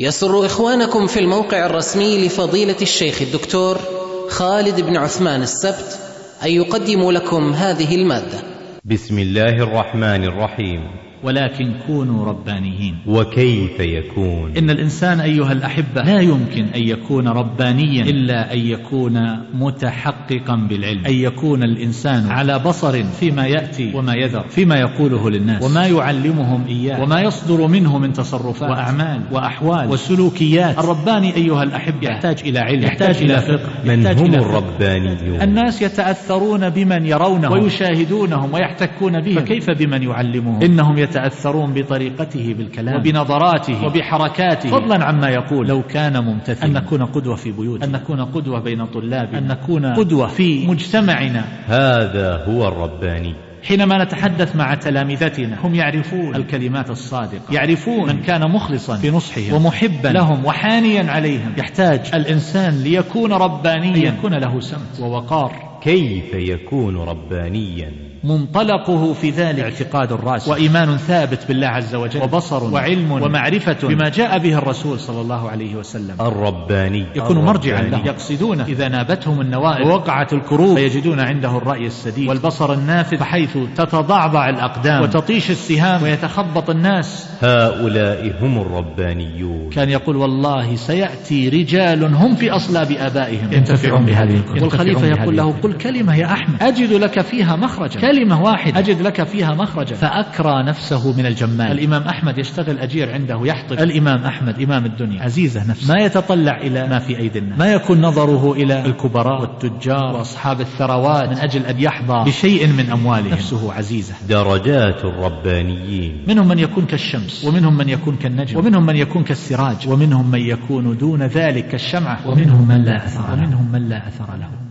يسر 0.00 0.46
إخوانكم 0.46 1.06
في 1.06 1.20
الموقع 1.20 1.66
الرسمي 1.66 2.26
لفضيلة 2.26 2.76
الشيخ 2.82 3.22
الدكتور 3.22 3.78
خالد 4.28 4.80
بن 4.80 4.96
عثمان 4.96 5.42
السبت 5.42 5.98
أن 6.42 6.50
يقدموا 6.50 7.12
لكم 7.12 7.52
هذه 7.52 7.94
المادة. 7.94 8.42
بسم 8.84 9.18
الله 9.18 9.62
الرحمن 9.62 10.24
الرحيم. 10.24 11.07
ولكن 11.24 11.72
كونوا 11.86 12.24
ربانيين. 12.24 12.94
وكيف 13.06 13.80
يكون؟ 13.80 14.52
إن 14.56 14.70
الإنسان 14.70 15.20
أيها 15.20 15.52
الأحبة 15.52 16.02
لا 16.02 16.20
يمكن 16.20 16.64
أن 16.76 16.82
يكون 16.82 17.28
ربانيا 17.28 18.04
إلا 18.04 18.54
أن 18.54 18.58
يكون 18.58 19.38
متحققا 19.54 20.56
بالعلم. 20.68 21.06
أن 21.06 21.14
يكون 21.14 21.62
الإنسان 21.62 22.26
على 22.30 22.58
بصر 22.58 23.02
فيما 23.02 23.46
يأتي 23.46 23.92
وما 23.94 24.14
يذر 24.14 24.44
فيما 24.48 24.76
يقوله 24.76 25.30
للناس. 25.30 25.62
وما 25.62 25.86
يعلمهم 25.86 26.66
إياه. 26.68 27.02
وما 27.02 27.20
يصدر 27.20 27.66
منه 27.66 27.98
من 27.98 28.12
تصرفات 28.12 28.70
وأعمال 28.70 29.20
وأحوال 29.32 29.90
وسلوكيات. 29.90 30.78
الرباني 30.78 31.36
أيها 31.36 31.62
الأحبة 31.62 32.08
يحتاج 32.08 32.42
إلى 32.44 32.58
علم 32.58 32.82
يحتاج 32.82 33.16
إلى 33.22 33.38
فقه 33.38 33.70
من 33.84 34.02
يحتاج 34.02 34.18
هم. 34.18 34.34
الربانيون؟ 34.34 35.42
الناس 35.42 35.82
يتأثرون 35.82 36.70
بمن 36.70 37.06
يرونهم 37.06 37.52
ويشاهدونهم 37.52 38.54
ويحتكون 38.54 39.20
بهم. 39.20 39.34
فكيف 39.34 39.70
بمن 39.70 40.02
يعلمهم؟ 40.02 40.62
إنهم 40.62 40.98
يتأثرون 41.08 41.72
بطريقته 41.72 42.54
بالكلام 42.58 43.00
وبنظراته. 43.00 43.86
وبحركاته. 43.86 44.70
فضلا 44.70 45.04
عما 45.04 45.28
يقول. 45.28 45.68
لو 45.68 45.82
كان 45.82 46.24
ممتثلا. 46.24 46.64
أن 46.64 46.72
نكون 46.72 47.02
قدوة 47.02 47.36
في 47.36 47.52
بيوتنا. 47.52 47.84
أن 47.84 47.92
نكون 47.92 48.20
قدوة 48.20 48.60
بين 48.60 48.86
طلابنا. 48.86 49.38
أن 49.38 49.46
نكون 49.46 49.86
قدوة 49.86 50.26
في 50.26 50.66
مجتمعنا. 50.66 51.44
هذا 51.66 52.44
هو 52.44 52.68
الرباني. 52.68 53.34
حينما 53.62 54.04
نتحدث 54.04 54.56
مع 54.56 54.74
تلامذتنا 54.74 55.56
هم 55.64 55.74
يعرفون 55.74 56.36
الكلمات 56.36 56.90
الصادقة. 56.90 57.54
يعرفون 57.54 58.06
من 58.06 58.22
كان 58.22 58.50
مخلصا 58.50 58.96
في 58.96 59.10
نصحهم. 59.10 59.54
ومحبا. 59.54 60.08
لهم 60.08 60.44
وحانيا 60.44 61.10
عليهم. 61.10 61.52
يحتاج 61.56 62.10
الإنسان 62.14 62.74
ليكون 62.82 63.32
ربانيا. 63.32 63.96
أن 63.96 64.14
يكون 64.14 64.34
له 64.34 64.60
سمت. 64.60 65.00
ووقار. 65.00 65.78
كيف 65.82 66.34
يكون 66.34 66.96
ربانيا؟ 66.96 67.92
منطلقه 68.24 69.12
في 69.12 69.30
ذلك. 69.30 69.60
اعتقاد 69.60 70.12
الرأس. 70.12 70.48
وإيمان 70.48 70.96
ثابت 70.96 71.48
بالله 71.48 71.66
عز 71.66 71.94
وجل. 71.94 72.22
وبصر. 72.22 72.64
وعلم. 72.64 73.12
ومعرفة. 73.12 73.88
بما 73.88 74.08
جاء 74.08 74.38
به 74.38 74.58
الرسول 74.58 75.00
صلى 75.00 75.20
الله 75.20 75.50
عليه 75.50 75.76
وسلم. 75.76 76.14
الرباني. 76.20 77.06
يكون 77.16 77.44
مرجعا 77.44 77.80
الرباني. 77.80 78.02
له. 78.02 78.08
يقصدونه. 78.08 78.64
إذا 78.64 78.88
نابتهم 78.88 79.40
النوائب. 79.40 79.86
ووقعت 79.86 80.32
الكروب. 80.32 80.74
فيجدون 80.74 81.20
عنده 81.20 81.56
الرأي 81.56 81.86
السديد. 81.86 82.28
والبصر 82.28 82.72
النافذ. 82.72 83.16
بحيث 83.16 83.58
تتضعضع 83.76 84.48
الأقدام. 84.48 85.02
وتطيش 85.02 85.50
السهام. 85.50 86.02
ويتخبط 86.02 86.70
الناس. 86.70 87.28
هؤلاء 87.42 88.32
هم 88.40 88.60
الربانيون. 88.60 89.70
كان 89.70 89.88
يقول 89.88 90.16
والله 90.16 90.76
سيأتي 90.76 91.48
رجال 91.48 92.14
هم 92.14 92.34
في 92.34 92.50
أصلاب 92.50 92.92
آبائهم. 92.92 93.52
ينتفعون 93.52 94.04
بهذه 94.04 94.42
والخليفة 94.60 95.06
يقول 95.06 95.36
له 95.36 95.52
قل 95.62 95.72
كلمة 95.72 96.16
يا 96.16 96.26
أحمد. 96.32 96.62
أجد 96.62 96.92
لك 96.92 97.20
فيها 97.20 97.56
مخرجا. 97.56 98.00
كلمة 98.12 98.42
واحدة. 98.42 98.78
أجد 98.78 99.02
لك 99.02 99.22
فيها 99.22 99.54
مخرجا. 99.54 99.96
فأكرى 99.96 100.62
نفسه 100.62 101.16
من 101.16 101.26
الجمال. 101.26 101.72
الإمام 101.72 102.02
أحمد 102.02 102.38
يشتغل 102.38 102.78
أجير 102.78 103.12
عنده 103.12 103.40
يحطب. 103.44 103.72
الإمام 103.72 104.24
أحمد 104.24 104.62
إمام 104.62 104.84
الدنيا. 104.84 105.22
عزيزة 105.22 105.70
نفسه. 105.70 105.94
ما 105.94 106.00
يتطلع 106.00 106.56
إلى 106.56 106.88
ما 106.88 106.98
في 106.98 107.18
أيدي 107.18 107.38
الناس. 107.38 107.58
ما 107.58 107.72
يكون 107.72 108.00
نظره 108.00 108.52
إلى 108.52 108.86
الكبراء 108.86 109.40
والتجار 109.40 110.16
وأصحاب 110.16 110.60
الثروات 110.60 111.28
من 111.28 111.38
أجل 111.38 111.66
أن 111.66 111.80
يحظى 111.80 112.30
بشيء 112.30 112.66
من 112.66 112.90
أموالهم. 112.90 113.32
نفسه 113.32 113.72
عزيزة. 113.72 114.14
درجات 114.28 115.04
الربانيين. 115.04 116.24
منهم 116.28 116.48
من 116.48 116.58
يكون 116.58 116.84
كالشمس. 116.84 117.44
ومنهم 117.44 117.76
من 117.76 117.88
يكون 117.88 118.16
كالنجم. 118.16 118.58
ومنهم 118.58 118.86
من 118.86 118.96
يكون 118.96 119.24
كالسراج. 119.24 119.88
ومنهم 119.88 120.30
من 120.30 120.40
يكون 120.40 120.96
دون 120.96 121.22
ذلك 121.22 121.68
كالشمعة 121.68 122.28
ومنهم 122.28 122.68
من 122.68 122.84
لا 122.84 123.06
أثر 123.06 123.20
له. 123.20 123.32
ومنهم 123.32 123.72
من 123.72 123.88
لا 123.88 124.08
أثر 124.08 124.26
له. 124.40 124.67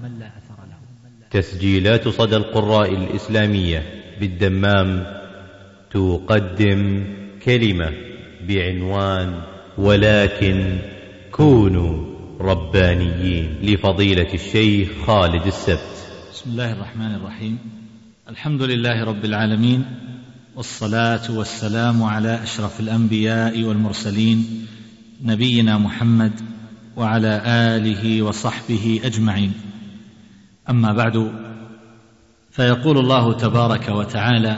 تسجيلات 1.32 2.08
صدى 2.08 2.36
القراء 2.36 2.94
الإسلامية 2.94 3.84
بالدمام 4.20 5.04
تقدم 5.92 7.06
كلمة 7.44 7.92
بعنوان 8.48 9.42
ولكن 9.78 10.78
كونوا 11.32 12.18
ربانيين 12.42 13.56
لفضيلة 13.62 14.34
الشيخ 14.34 14.90
خالد 15.08 15.46
السبت. 15.48 15.98
بسم 16.34 16.50
الله 16.50 16.74
الرحمن 16.74 17.16
الرحيم. 17.16 17.58
الحمد 18.30 18.62
لله 18.62 19.04
رب 19.04 19.26
العالمين 19.26 19.86
والصلاة 20.56 21.32
والسلام 21.32 22.04
على 22.04 22.44
أشرف 22.44 22.80
الأنبياء 22.80 23.64
والمرسلين 23.64 24.68
نبينا 25.24 25.78
محمد 25.78 26.32
وعلى 26.96 27.42
آله 27.46 28.22
وصحبه 28.22 29.02
أجمعين. 29.04 29.54
أما 30.70 30.94
بعد 30.94 31.32
فيقول 32.52 32.98
الله 32.98 33.34
تبارك 33.34 33.90
وتعالى 33.90 34.58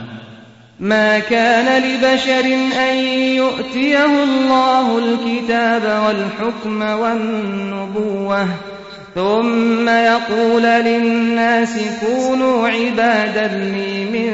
ما 0.80 1.18
كان 1.18 1.82
لبشر 1.82 2.44
أن 2.90 2.96
يؤتيه 3.36 4.22
الله 4.24 4.98
الكتاب 4.98 5.82
والحكم 6.06 6.82
والنبوة 6.82 8.46
ثم 9.14 9.88
يقول 9.88 10.62
للناس 10.62 11.78
كونوا 12.00 12.68
عبادا 12.68 13.46
لي 13.46 14.04
من 14.04 14.30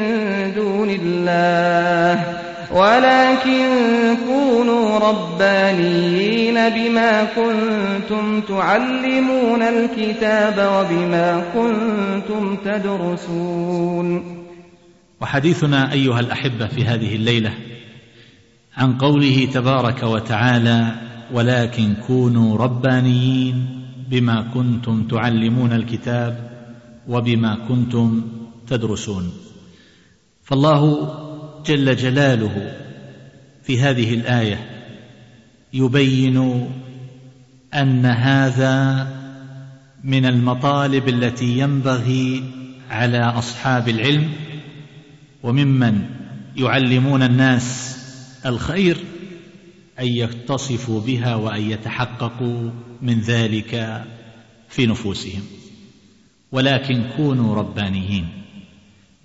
دون 0.55 0.89
الله 0.89 2.23
ولكن 2.71 3.67
كونوا 4.27 4.86
ربانيين 5.09 6.69
بما 6.69 7.23
كنتم 7.23 8.41
تعلمون 8.41 9.61
الكتاب 9.61 10.57
وبما 10.57 11.43
كنتم 11.53 12.55
تدرسون. 12.55 14.37
وحديثنا 15.21 15.91
أيها 15.91 16.19
الأحبة 16.19 16.67
في 16.67 16.85
هذه 16.85 17.15
الليلة 17.15 17.53
عن 18.77 18.97
قوله 18.97 19.47
تبارك 19.53 20.03
وتعالى 20.03 20.95
ولكن 21.33 21.93
كونوا 22.07 22.57
ربانيين 22.57 23.65
بما 24.09 24.41
كنتم 24.53 25.07
تعلمون 25.07 25.73
الكتاب 25.73 26.49
وبما 27.07 27.57
كنتم 27.67 28.21
تدرسون. 28.67 29.31
فالله 30.43 31.13
جل 31.65 31.95
جلاله 31.95 32.75
في 33.63 33.79
هذه 33.79 34.13
الآية 34.13 34.76
يبين 35.73 36.67
أن 37.73 38.05
هذا 38.05 39.07
من 40.03 40.25
المطالب 40.25 41.09
التي 41.09 41.59
ينبغي 41.59 42.43
على 42.89 43.19
أصحاب 43.19 43.89
العلم 43.89 44.31
وممن 45.43 46.01
يعلمون 46.55 47.23
الناس 47.23 47.97
الخير 48.45 48.97
أن 49.99 50.07
يتصفوا 50.07 51.01
بها 51.01 51.35
وأن 51.35 51.61
يتحققوا 51.61 52.71
من 53.01 53.19
ذلك 53.19 54.03
في 54.69 54.85
نفوسهم. 54.85 55.41
ولكن 56.51 57.03
كونوا 57.17 57.55
ربانيين. 57.55 58.27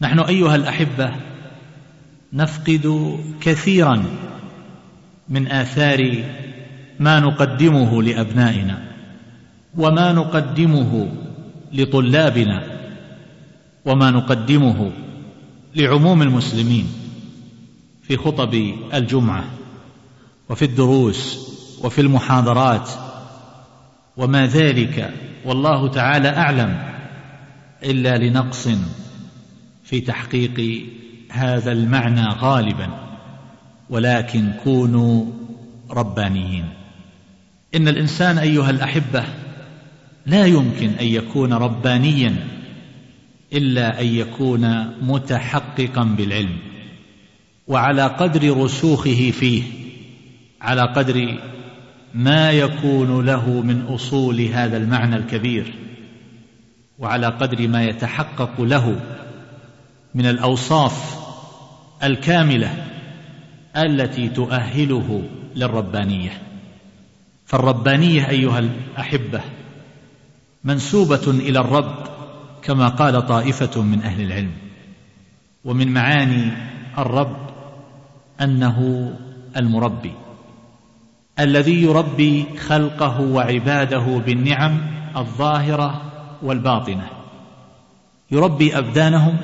نحن 0.01 0.19
أيها 0.19 0.57
الأحبة 0.57 1.13
نفقد 2.33 3.17
كثيرا 3.41 4.05
من 5.29 5.47
آثار 5.47 6.25
ما 7.01 7.21
نقدمه 7.21 8.03
لأبنائنا 8.03 8.83
وما 9.77 10.13
نقدمه 10.13 11.09
لطلابنا 11.73 12.63
وما 13.85 14.11
نقدمه 14.11 14.93
لعموم 15.75 16.23
المسلمين 16.23 16.87
في 18.03 18.17
خطب 18.17 18.55
الجمعة 18.95 19.45
وفي 20.49 20.65
الدروس 20.65 21.49
وفي 21.85 22.01
المحاضرات 22.01 22.91
وما 24.17 24.47
ذلك 24.47 25.15
والله 25.45 25.89
تعالى 25.89 26.29
أعلم 26.29 26.93
إلا 27.85 28.19
لنقص 28.19 28.69
في 29.85 30.01
تحقيق 30.01 30.87
هذا 31.31 31.73
المعنى 31.73 32.27
غالبا. 32.29 33.02
ولكن 33.93 34.53
كونوا 34.65 35.25
ربانيين. 35.91 36.65
إن 37.75 37.89
الإنسان 37.89 38.39
أيها 38.39 38.71
الأحبة 38.71 39.25
لا 40.27 40.47
يمكن 40.47 40.91
أن 40.91 41.07
يكون 41.07 41.53
ربانيا 41.53 42.37
إلا 43.53 44.01
أن 44.01 44.07
يكون 44.07 44.87
متحققا 45.03 46.05
بالعلم 46.05 46.57
وعلى 47.69 48.07
قدر 48.07 48.57
رسوخه 48.57 49.31
فيه 49.31 49.63
على 50.61 50.83
قدر 50.83 51.39
ما 52.15 52.51
يكون 52.51 53.27
له 53.27 53.51
من 53.51 53.83
أصول 53.83 54.41
هذا 54.41 54.77
المعنى 54.77 55.17
الكبير 55.17 55.75
وعلى 56.99 57.27
قدر 57.27 57.69
ما 57.69 57.85
يتحقق 57.85 58.61
له 58.61 59.01
من 60.15 60.27
الأوصاف 60.27 61.17
الكاملة 62.05 62.92
التي 63.77 64.29
تؤهله 64.29 65.23
للربانية. 65.57 66.43
فالربانية 67.47 68.29
أيها 68.29 68.59
الأحبة 68.59 69.41
منسوبة 70.65 71.31
إلى 71.31 71.59
الرب 71.59 71.95
كما 72.63 72.89
قال 72.89 73.27
طائفة 73.27 73.83
من 73.83 74.03
أهل 74.03 74.23
العلم 74.23 74.53
ومن 75.65 75.89
معاني 75.89 76.53
الرب 76.99 77.37
أنه 78.41 79.11
المربي 79.57 80.13
الذي 81.41 81.83
يربي 81.83 82.45
خلقه 82.59 83.21
وعباده 83.21 84.23
بالنعم 84.27 84.81
الظاهرة 85.17 86.03
والباطنة. 86.43 87.09
يربي 88.31 88.79
أبدانهم 88.79 89.37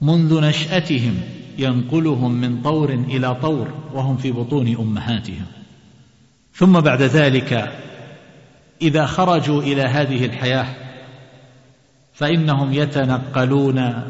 منذ 0.00 0.40
نشأتهم 0.40 1.20
ينقلهم 1.58 2.32
من 2.32 2.62
طور 2.62 2.90
إلى 2.90 3.34
طور 3.34 3.68
وهم 3.92 4.16
في 4.16 4.32
بطون 4.32 4.76
أمهاتهم. 4.76 5.46
ثم 6.54 6.80
بعد 6.80 7.02
ذلك 7.02 7.72
إذا 8.82 9.06
خرجوا 9.06 9.62
إلى 9.62 9.82
هذه 9.82 10.24
الحياة 10.24 10.66
فإنهم 12.14 12.72
يتنقلون 12.72 14.02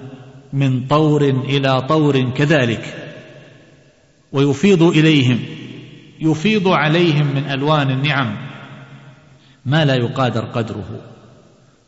من 0.53 0.87
طور 0.87 1.23
إلى 1.25 1.81
طور 1.81 2.31
كذلك. 2.31 3.13
ويفيض 4.33 4.83
إليهم 4.83 5.39
يفيض 6.21 6.69
عليهم 6.69 7.27
من 7.27 7.51
ألوان 7.51 7.91
النعم 7.91 8.37
ما 9.67 9.85
لا 9.85 9.95
يقادر 9.95 10.45
قدره 10.45 11.01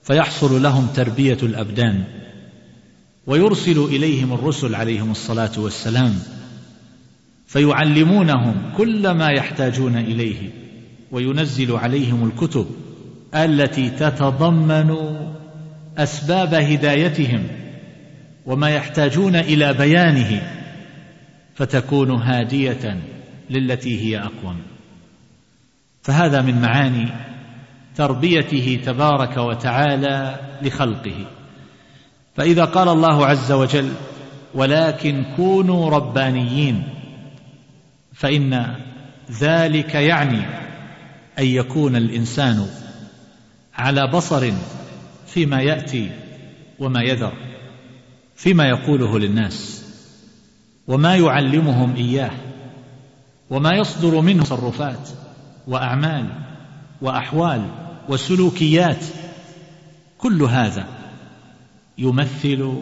فيحصل 0.03 0.63
لهم 0.63 0.87
تربية 0.87 1.39
الأبدان. 1.43 2.05
ويرسل 3.29 3.79
إليهم 3.79 4.33
الرسل 4.33 4.75
عليهم 4.75 5.11
الصلاة 5.11 5.51
والسلام 5.59 6.15
فيعلمونهم 7.47 8.73
كل 8.77 9.11
ما 9.11 9.31
يحتاجون 9.31 9.97
إليه 9.97 10.51
وينزل 11.11 11.73
عليهم 11.73 12.27
الكتب 12.27 12.67
التي 13.35 13.91
تتضمن 13.91 14.97
أسباب 15.99 16.55
هدايتهم 16.55 17.47
وما 18.47 18.71
يحتاجون 18.71 19.37
إلى 19.37 19.73
بيانه 19.73 20.43
فتكون 21.55 22.11
هادية 22.11 23.01
للتي 23.51 24.01
هي 24.01 24.19
أقوم. 24.19 24.57
فهذا 26.03 26.43
من 26.43 26.61
معاني 26.61 27.09
تربيته 27.97 28.81
تبارك 28.85 29.37
وتعالى 29.37 30.37
لخلقه. 30.63 31.38
فإذا 32.39 32.65
قال 32.65 32.89
الله 32.89 33.27
عز 33.27 33.53
وجل 33.53 33.93
ولكن 34.55 35.25
كونوا 35.37 35.91
ربانيين 35.91 36.83
فإن 38.15 38.75
ذلك 39.41 39.95
يعني 39.95 40.41
أن 41.39 41.47
يكون 41.47 41.97
الإنسان 41.97 42.67
على 43.75 44.07
بصر 44.07 44.53
فيما 45.27 45.61
يأتي 45.61 46.11
وما 46.79 47.03
يذر 47.03 47.33
فيما 48.37 48.69
يقوله 48.69 49.19
للناس 49.19 49.85
وما 50.89 51.17
يعلمهم 51.17 51.97
إياه 51.97 52.33
وما 53.51 53.73
يصدر 53.75 54.21
منه 54.21 54.43
تصرفات 54.43 55.09
وأعمال 55.67 56.27
وأحوال 57.03 57.63
وسلوكيات 58.09 59.05
كل 60.19 60.43
هذا 60.43 60.98
يمثل 61.99 62.75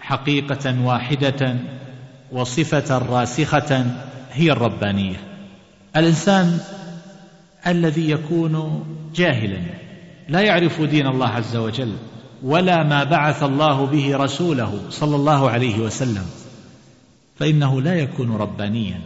حقيقة 0.00 0.84
واحدة 0.84 1.56
وصفة 2.32 2.98
راسخة 2.98 3.86
هي 4.32 4.52
الربانية. 4.52 5.16
الإنسان 5.96 6.60
الذي 7.66 8.10
يكون 8.10 8.84
جاهلا 9.14 9.58
لا 10.28 10.40
يعرف 10.40 10.82
دين 10.82 11.06
الله 11.06 11.28
عز 11.28 11.56
وجل 11.56 11.92
ولا 12.42 12.82
ما 12.82 13.04
بعث 13.04 13.42
الله 13.42 13.86
به 13.86 14.16
رسوله 14.16 14.80
صلى 14.90 15.16
الله 15.16 15.50
عليه 15.50 15.78
وسلم 15.78 16.24
فإنه 17.36 17.82
لا 17.82 17.94
يكون 17.94 18.36
ربانيا 18.36 19.00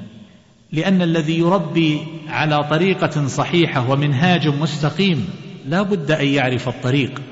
لأن 0.73 1.03
الذي 1.03 1.39
يربي 1.39 2.01
على 2.29 2.65
طريقة 2.65 3.27
صحيحة 3.27 3.91
ومنهاج 3.91 4.49
مستقيم 4.49 5.29
لا 5.67 5.83
بد 5.83 6.11
أن 6.11 6.27
يعرف 6.27 6.69
الطريق. 6.69 7.23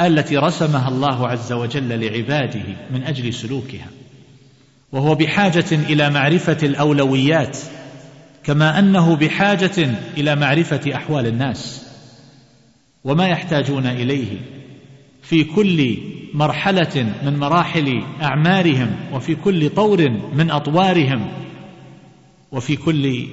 التي 0.00 0.36
رسمها 0.36 0.88
الله 0.88 1.28
عز 1.28 1.52
وجل 1.52 2.00
لعباده 2.00 2.64
من 2.90 3.02
أجل 3.02 3.34
سلوكها 3.34 3.86
وهو 4.92 5.14
بحاجة 5.14 5.64
إلى 5.72 6.10
معرفة 6.10 6.56
الأولويات 6.62 7.58
كما 8.44 8.78
أنه 8.78 9.16
بحاجة 9.16 9.90
إلى 10.16 10.36
معرفة 10.36 10.94
أحوال 10.94 11.26
الناس 11.26 11.86
وما 13.04 13.28
يحتاجون 13.28 13.86
إليه 13.86 14.38
في 15.22 15.44
كل 15.44 15.98
مرحلة 16.34 17.12
من 17.24 17.38
مراحل 17.38 18.02
أعمارهم 18.22 18.96
وفي 19.12 19.34
كل 19.34 19.70
طور 19.70 20.08
من 20.34 20.50
أطوارهم 20.50 21.28
وفي 22.52 22.76
كل 22.76 23.26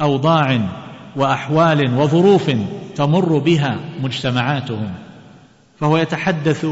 أوضاع 0.00 0.68
وأحوال 1.16 1.94
وظروف 1.94 2.50
تمر 2.96 3.38
بها 3.38 3.80
مجتمعاتهم. 4.02 5.05
فهو 5.80 5.96
يتحدث 5.96 6.66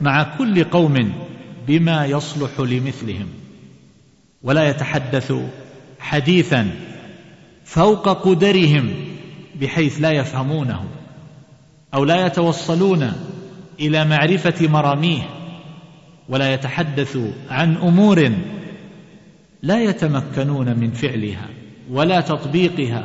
مع 0.00 0.22
كل 0.38 0.64
قوم 0.64 1.12
بما 1.66 2.06
يصلح 2.06 2.60
لمثلهم 2.60 3.26
ولا 4.42 4.68
يتحدث 4.68 5.32
حديثا 6.00 6.70
فوق 7.64 8.08
قدرهم 8.08 8.94
بحيث 9.60 10.00
لا 10.00 10.10
يفهمونه 10.10 10.84
أو 11.94 12.04
لا 12.04 12.26
يتوصلون 12.26 13.12
إلى 13.80 14.04
معرفة 14.04 14.68
مراميه 14.68 15.22
ولا 16.28 16.54
يتحدث 16.54 17.18
عن 17.50 17.76
أمور 17.76 18.32
لا 19.62 19.82
يتمكنون 19.82 20.76
من 20.78 20.90
فعلها 20.90 21.48
ولا 21.90 22.20
تطبيقها 22.20 23.04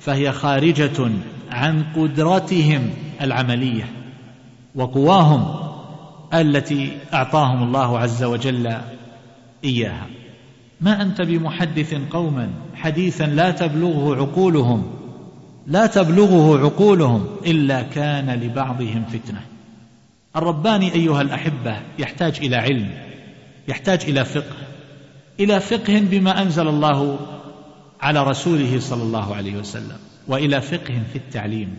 فهي 0.00 0.32
خارجة 0.32 1.10
عن 1.50 1.84
قدرتهم 1.96 2.90
العملية. 3.20 3.84
وقواهم 4.78 5.54
التي 6.34 6.98
أعطاهم 7.14 7.62
الله 7.62 7.98
عز 7.98 8.24
وجل 8.24 8.76
إياها. 9.64 10.06
ما 10.80 11.02
أنت 11.02 11.20
بمحدث 11.20 11.94
قوما 12.10 12.50
حديثا 12.74 13.24
لا 13.24 13.50
تبلغه 13.50 14.16
عقولهم 14.16 14.90
لا 15.66 15.86
تبلغه 15.86 16.58
عقولهم 16.58 17.26
إلا 17.46 17.82
كان 17.82 18.30
لبعضهم 18.30 19.04
فتنة. 19.04 19.40
الرباني 20.36 20.94
أيها 20.94 21.22
الأحبة 21.22 21.80
يحتاج 21.98 22.38
إلى 22.42 22.56
علم 22.56 22.90
يحتاج 23.68 24.04
إلى 24.08 24.24
فقه 24.24 24.56
إلى 25.40 25.60
فقه 25.60 26.00
بما 26.10 26.42
أنزل 26.42 26.68
الله 26.68 27.18
على 28.00 28.22
رسوله 28.22 28.80
صلى 28.80 29.02
الله 29.02 29.34
عليه 29.34 29.56
وسلم 29.56 29.96
وإلى 30.28 30.60
فقه 30.60 31.02
في 31.12 31.16
التعليم. 31.16 31.76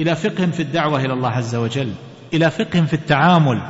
إلى 0.00 0.16
فقه 0.16 0.46
في 0.46 0.62
الدعوة 0.62 1.04
إلى 1.04 1.12
الله 1.12 1.28
عز 1.28 1.54
وجل 1.54 1.92
إلى 2.32 2.50
فقه 2.50 2.84
في 2.84 2.94
التعامل 2.94 3.60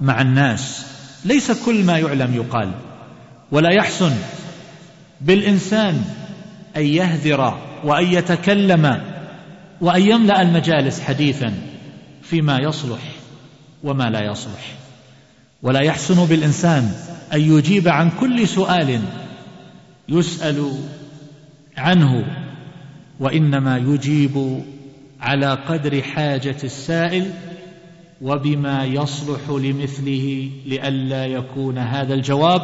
مع 0.00 0.20
الناس. 0.20 0.86
ليس 1.24 1.64
كل 1.64 1.84
ما 1.84 1.98
يعلم 1.98 2.34
يقال. 2.34 2.70
ولا 3.50 3.70
يحسن 3.70 4.12
بالإنسان 5.20 6.04
أن 6.76 6.82
يهذر 6.86 7.58
وأن 7.84 8.04
يتكلم 8.04 9.02
وأن 9.80 10.02
يملأ 10.02 10.42
المجالس 10.42 11.00
حديثا 11.00 11.54
فيما 12.22 12.58
يصلح 12.58 13.00
وما 13.84 14.10
لا 14.10 14.20
يصلح. 14.20 14.74
ولا 15.62 15.80
يحسن 15.80 16.24
بالإنسان 16.24 16.92
أن 17.32 17.40
يجيب 17.40 17.88
عن 17.88 18.10
كل 18.10 18.48
سؤال 18.48 19.00
يسأل 20.08 20.72
عنه 21.76 22.24
وإنما 23.20 23.78
يجيب 23.78 24.62
على 25.22 25.54
قدر 25.54 26.02
حاجة 26.02 26.56
السائل 26.64 27.32
وبما 28.22 28.84
يصلح 28.84 29.40
لمثله 29.50 30.50
لئلا 30.66 31.26
يكون 31.26 31.78
هذا 31.78 32.14
الجواب 32.14 32.62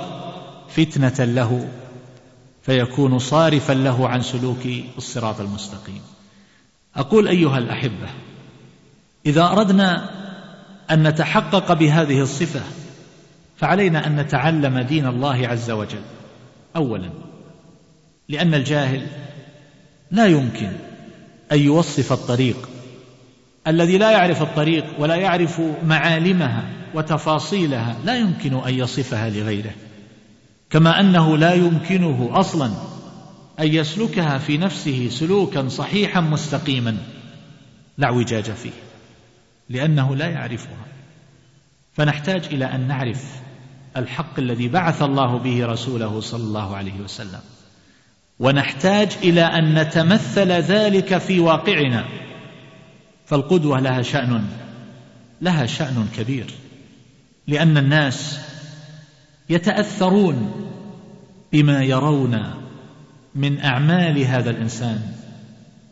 فتنة 0.68 1.24
له 1.24 1.68
فيكون 2.62 3.18
صارفا 3.18 3.72
له 3.72 4.08
عن 4.08 4.22
سلوك 4.22 4.66
الصراط 4.98 5.40
المستقيم. 5.40 6.00
أقول 6.96 7.28
أيها 7.28 7.58
الأحبة 7.58 8.08
إذا 9.26 9.46
أردنا 9.46 10.10
أن 10.90 11.08
نتحقق 11.08 11.72
بهذه 11.72 12.20
الصفة 12.20 12.60
فعلينا 13.56 14.06
أن 14.06 14.16
نتعلم 14.16 14.78
دين 14.78 15.06
الله 15.06 15.48
عز 15.48 15.70
وجل. 15.70 16.02
اولا 16.76 17.10
لأن 18.28 18.54
الجاهل 18.54 19.06
لا 20.10 20.26
يمكن 20.26 20.72
أن 21.52 21.58
يوصف 21.58 22.12
الطريق. 22.12 22.68
الذي 23.66 23.98
لا 23.98 24.10
يعرف 24.10 24.42
الطريق 24.42 24.84
ولا 24.98 25.14
يعرف 25.14 25.60
معالمها 25.84 26.64
وتفاصيلها 26.94 27.96
لا 28.04 28.18
يمكن 28.18 28.54
أن 28.54 28.74
يصفها 28.74 29.30
لغيره. 29.30 29.72
كما 30.70 31.00
أنه 31.00 31.36
لا 31.36 31.54
يمكنه 31.54 32.30
أصلا 32.32 32.70
أن 33.60 33.66
يسلكها 33.66 34.38
في 34.38 34.58
نفسه 34.58 35.08
سلوكا 35.08 35.68
صحيحا 35.68 36.20
مستقيما. 36.20 36.96
لا 37.98 38.06
اعوجاج 38.06 38.44
فيه 38.44 38.70
لأنه 39.68 40.16
لا 40.16 40.26
يعرفها. 40.26 40.86
فنحتاج 41.92 42.44
إلى 42.44 42.64
أن 42.64 42.88
نعرف 42.88 43.24
الحق 43.96 44.38
الذي 44.38 44.68
بعث 44.68 45.02
الله 45.02 45.38
به 45.38 45.66
رسوله 45.66 46.20
صلى 46.20 46.42
الله 46.42 46.76
عليه 46.76 47.00
وسلم. 47.00 47.40
ونحتاج 48.40 49.08
إلى 49.22 49.42
أن 49.42 49.74
نتمثل 49.74 50.52
ذلك 50.52 51.18
في 51.18 51.40
واقعنا. 51.40 52.04
فالقدوة 53.26 53.80
لها 53.80 54.02
شأن 54.02 54.44
لها 55.40 55.66
شأن 55.66 56.08
كبير 56.16 56.46
لأن 57.46 57.78
الناس 57.78 58.40
يتأثرون 59.50 60.50
بما 61.52 61.82
يرون 61.82 62.42
من 63.34 63.60
أعمال 63.60 64.18
هذا 64.18 64.50
الإنسان 64.50 65.00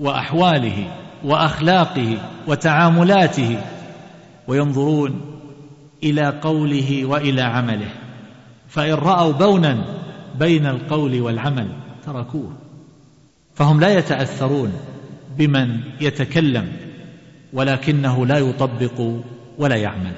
وأحواله 0.01 0.97
وأخلاقه 1.25 2.19
وتعاملاته 2.47 3.61
وينظرون 4.49 5.21
إلى 6.03 6.29
قوله 6.43 7.05
وإلى 7.05 7.43
عمله. 7.43 7.91
فإن 8.69 8.95
رأوا 8.95 9.33
بونا 9.33 9.85
بين 10.39 10.67
القول 10.67 11.21
والعمل 11.21 11.69
تركوه. 12.07 12.53
فهم 13.55 13.81
لا 13.81 13.99
يتأثرون 13.99 14.73
بمن 15.39 15.81
يتكلم 16.01 16.73
ولكنه 17.53 18.27
لا 18.27 18.39
يطبق 18.39 19.23
ولا 19.59 19.77
يعمل. 19.77 20.13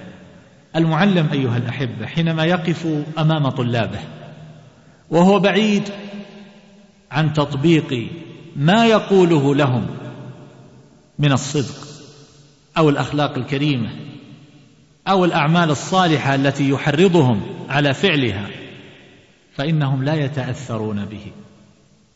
المعلم 0.77 1.29
أيها 1.33 1.57
الأحبة 1.57 2.07
حينما 2.07 2.45
يقف 2.45 3.05
أمام 3.19 3.49
طلابه 3.49 4.01
وهو 5.11 5.41
بعيد 5.41 5.83
عن 7.11 7.33
تطبيق 7.33 8.09
ما 8.57 8.87
يقوله 8.87 9.55
لهم 9.55 9.87
من 11.19 11.33
الصدق 11.33 11.89
أو 12.79 12.89
الأخلاق 12.89 13.39
الكريمة 13.39 13.91
أو 15.09 15.25
الأعمال 15.25 15.71
الصالحة 15.71 16.35
التي 16.35 16.69
يحرضهم 16.69 17.41
على 17.69 17.95
فعلها 17.95 18.49
فإنهم 19.55 20.05
لا 20.05 20.15
يتأثرون 20.15 21.05
به. 21.05 21.33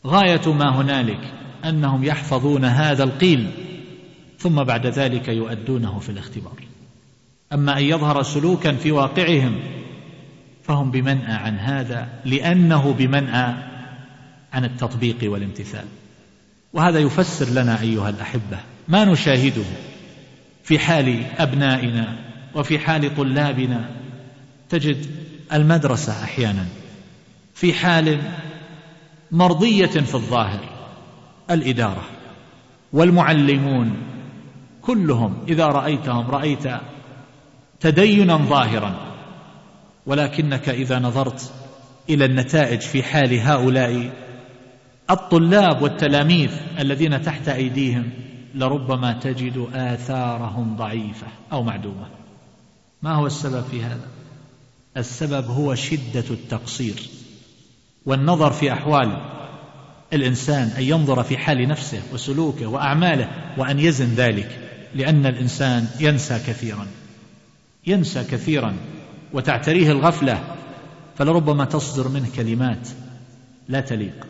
غاية 0.07 0.53
ما 0.53 0.81
هنالك 0.81 1.33
أنهم 1.65 2.03
يحفظون 2.03 2.65
هذا 2.65 3.03
القيل 3.03 3.51
ثم 4.39 4.63
بعد 4.63 4.87
ذلك 4.87 5.27
يؤدونه 5.27 5.99
في 5.99 6.09
الاختبار. 6.09 6.63
أما 7.53 7.77
أن 7.77 7.83
يظهر 7.83 8.23
سلوكا 8.23 8.73
في 8.73 8.91
واقعهم 8.91 9.59
فهم 10.63 10.91
بمنأى 10.91 11.33
عن 11.33 11.57
هذا 11.59 12.09
لأنه 12.25 12.93
بمنأى 12.93 13.53
عن 14.53 14.65
التطبيق 14.65 15.17
والامتثال. 15.23 15.85
وهذا 16.73 16.99
يفسر 16.99 17.61
لنا 17.61 17.81
أيها 17.81 18.09
الأحبة 18.09 18.59
ما 18.87 19.05
نشاهده 19.05 19.63
في 20.63 20.79
حال 20.79 21.23
أبنائنا 21.37 22.15
وفي 22.55 22.79
حال 22.79 23.15
طلابنا. 23.15 23.89
تجد 24.69 25.05
المدرسة 25.53 26.23
أحيانا 26.23 26.65
في 27.55 27.73
حال 27.73 28.19
مرضية 29.33 29.85
في 29.85 30.15
الظاهر. 30.15 30.59
الإدارة. 31.51 32.03
والمعلمون. 32.93 33.93
كلهم 34.81 35.37
إذا 35.47 35.67
رأيتهم 35.67 36.31
رأيت 36.31 36.63
تدينا 37.79 38.37
ظاهرا. 38.37 38.95
ولكنك 40.05 40.69
إذا 40.69 40.99
نظرت 40.99 41.51
إلى 42.09 42.25
النتائج 42.25 42.81
في 42.81 43.03
حال 43.03 43.39
هؤلاء 43.39 44.11
الطلاب 45.09 45.81
والتلاميذ 45.81 46.51
الذين 46.79 47.21
تحت 47.21 47.47
أيديهم 47.47 48.09
لربما 48.55 49.13
تجد 49.13 49.67
آثارهم 49.73 50.75
ضعيفة 50.75 51.27
أو 51.51 51.63
معدومة. 51.63 52.07
ما 53.01 53.15
هو 53.15 53.27
السبب 53.27 53.63
في 53.71 53.83
هذا؟ 53.83 54.07
السبب 54.97 55.47
هو 55.47 55.75
شدة 55.75 56.25
التقصير. 56.31 57.22
والنظر 58.05 58.51
في 58.51 58.73
أحوال 58.73 59.17
الإنسان 60.13 60.67
أن 60.67 60.83
ينظر 60.83 61.23
في 61.23 61.37
حال 61.37 61.67
نفسه 61.67 62.01
وسلوكه 62.13 62.67
وأعماله 62.67 63.29
وأن 63.57 63.79
يزن 63.79 64.15
ذلك 64.15 64.59
لأن 64.95 65.25
الإنسان 65.25 65.87
ينسى 65.99 66.39
كثيرا 66.47 66.87
ينسى 67.87 68.23
كثيرا 68.23 68.75
وتعتريه 69.33 69.91
الغفلة 69.91 70.43
فلربما 71.17 71.65
تصدر 71.65 72.07
منه 72.07 72.27
كلمات 72.35 72.87
لا 73.67 73.81
تليق. 73.81 74.27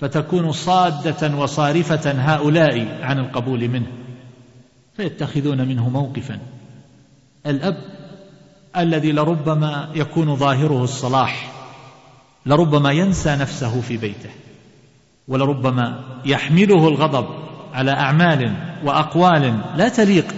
فتكون 0.00 0.52
صادة 0.52 1.36
وصارفة 1.36 2.10
هؤلاء 2.10 3.02
عن 3.02 3.18
القبول 3.18 3.68
منه 3.68 3.86
فيتخذون 4.96 5.68
منه 5.68 5.88
موقفا. 5.88 6.38
الأب 7.46 7.76
الذي 8.76 9.12
لربما 9.12 9.90
يكون 9.94 10.36
ظاهره 10.36 10.84
الصلاح 10.84 11.55
لربما 12.46 12.92
ينسى 12.92 13.36
نفسه 13.36 13.80
في 13.80 13.96
بيته 13.96 14.30
ولربما 15.28 16.04
يحمله 16.24 16.88
الغضب 16.88 17.26
على 17.72 17.90
أعمال 17.90 18.56
وأقوال 18.84 19.60
لا 19.76 19.88
تليق 19.88 20.34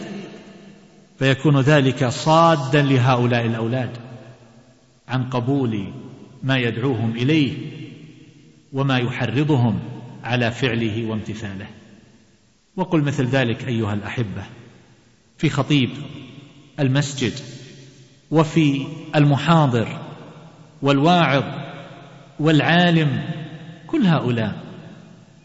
فيكون 1.19 1.61
ذلك 1.61 2.09
صادا 2.09 2.83
لهؤلاء 2.83 3.47
الأولاد 3.47 3.91
عن 5.09 5.25
قبول 5.25 5.93
ما 6.43 6.57
يدعوهم 6.57 7.11
إليه 7.11 7.53
وما 8.73 8.99
يحرضهم 8.99 9.79
على 10.25 10.51
فعله 10.51 11.07
وامتثاله. 11.07 11.67
وقل 12.77 13.03
مثل 13.03 13.27
ذلك 13.27 13.69
أيها 13.69 13.95
الأحبة 13.95 14.43
في 15.39 15.51
خطيب 15.51 15.91
المسجد 16.81 17.33
وفي 18.31 18.87
المحاضر 19.17 19.99
والواعظ 20.83 21.68
والعالم 22.41 23.25
كل 23.87 24.07
هؤلاء 24.07 24.53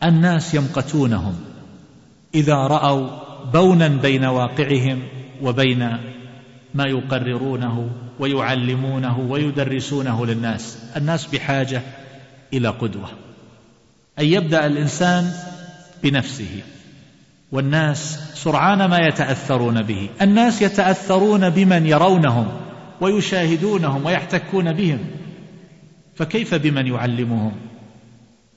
الناس 0.04 0.54
يمقتونهم 0.54 1.36
إذا 2.36 2.56
رأوا 2.56 3.10
بونا 3.54 3.88
بين 3.88 4.26
واقعهم 4.26 5.04
وبين 5.42 5.98
ما 6.74 6.84
يقررونه 6.84 7.90
ويعلمونه 8.20 9.20
ويدرسونه 9.20 10.26
للناس 10.26 10.78
الناس 10.98 11.26
بحاجة 11.26 11.82
إلى 12.54 12.68
قدوة. 12.68 13.10
أن 14.20 14.26
يبدأ 14.26 14.66
الإنسان 14.66 15.32
بنفسه 16.04 16.62
والناس 17.52 18.32
سرعان 18.36 18.86
ما 18.86 19.00
يتأثرون 19.00 19.82
به. 19.82 20.10
الناس 20.22 20.62
يتأثرون 20.62 21.50
بمن 21.50 21.86
يرونهم 21.86 22.48
ويشاهدونهم 23.02 24.06
ويحتكون 24.06 24.74
بهم. 24.74 25.00
فكيف 26.16 26.56
بمن 26.56 26.88
يعلمهم؟ 26.88 27.52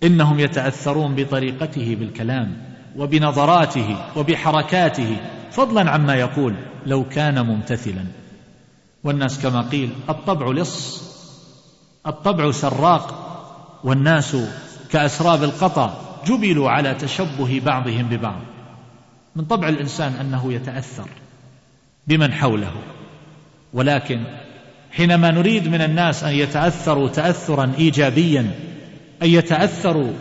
إنهم 0.03 0.41
يتأثرون 0.41 1.15
بطريقته 1.15 1.97
بالكلام 2.01 2.57
وبنظراته 2.97 3.97
وبحركاته 4.17 5.17
فضلا 5.51 5.91
عما 5.91 6.15
يقول 6.15 6.55
لو 6.87 7.09
كان 7.09 7.47
ممتثلا. 7.47 8.05
والناس 9.05 9.43
كما 9.43 9.61
قيل 9.63 9.91
الطبع 10.09 10.47
لص 10.51 11.07
الطبع 12.07 12.51
سراق 12.51 13.23
والناس 13.85 14.37
كأسراب 14.91 15.43
القطا 15.43 16.21
جبلوا 16.27 16.71
على 16.71 16.95
تشبه 16.95 17.61
بعضهم 17.67 18.09
ببعض. 18.09 18.41
من 19.37 19.45
طبع 19.45 19.69
الإنسان 19.69 20.13
أنه 20.13 20.53
يتأثر 20.53 21.09
بمن 22.07 22.33
حوله 22.33 22.73
ولكن 23.73 24.25
حينما 24.97 25.31
نريد 25.31 25.69
من 25.69 25.81
الناس 25.81 26.25
أن 26.25 26.33
يتأثروا 26.33 27.09
تأثرا 27.09 27.73
إيجابيا 27.79 28.41
أن 29.23 29.29
يتأثروا 29.29 30.13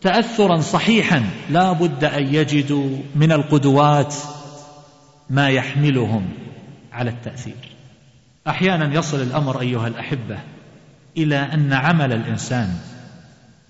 تأثرا 0.00 0.60
صحيحا 0.60 1.24
لا 1.50 1.72
بد 1.72 2.04
أن 2.04 2.34
يجدوا 2.34 2.98
من 3.14 3.32
القدوات 3.32 4.14
ما 5.30 5.48
يحملهم 5.48 6.28
على 6.92 7.10
التأثير. 7.10 7.54
أحيانا 8.48 8.94
يصل 8.94 9.22
الأمر 9.22 9.60
أيها 9.60 9.88
الأحبة 9.88 10.38
إلى 11.16 11.36
أن 11.36 11.72
عمل 11.72 12.12
الإنسان 12.12 12.74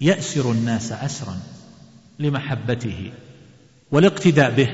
يأسر 0.01 0.53
الناس 0.53 0.93
أسرا 0.93 1.37
لمحبته 2.19 3.13
والاقتداء 3.93 4.51
به 4.51 4.69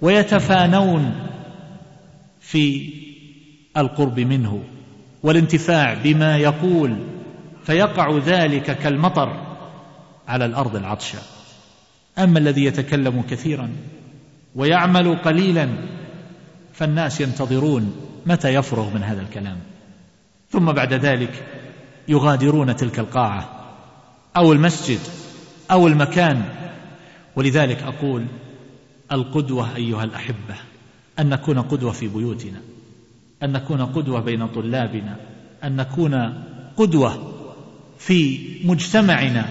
ويتفانون 0.00 1.28
في 2.40 2.92
القرب 3.78 4.20
منه 4.20 4.62
والانتفاع 5.22 5.94
بما 5.94 6.36
يقول 6.36 6.96
فيقع 7.64 8.18
ذلك 8.18 8.78
كالمطر 8.78 9.48
على 10.28 10.44
الأرض 10.44 10.76
العطشاء 10.76 11.22
أما 12.18 12.38
الذي 12.38 12.64
يتكلم 12.64 13.22
كثيرا 13.30 13.70
ويعمل 14.54 15.16
قليلا 15.16 15.68
فالناس 16.72 17.20
ينتظرون 17.20 18.08
متى 18.26 18.54
يفرغ 18.54 18.94
من 18.94 19.02
هذا 19.02 19.20
الكلام. 19.20 19.58
ثم 20.50 20.72
بعد 20.72 20.94
ذلك 20.94 21.44
يغادرون 22.08 22.76
تلك 22.76 22.98
القاعة 22.98 23.48
أو 24.36 24.52
المسجد 24.52 25.00
أو 25.70 25.86
المكان. 25.86 26.42
ولذلك 27.36 27.82
أقول 27.82 28.26
القدوة 29.12 29.76
أيها 29.76 30.04
الأحبة 30.04 30.54
أن 31.18 31.28
نكون 31.28 31.62
قدوة 31.62 31.92
في 31.92 32.08
بيوتنا. 32.08 32.60
أن 33.42 33.52
نكون 33.52 33.82
قدوة 33.82 34.20
بين 34.20 34.46
طلابنا 34.46 35.16
أن 35.64 35.76
نكون 35.76 36.42
قدوة 36.76 37.34
في 37.98 38.38
مجتمعنا. 38.64 39.48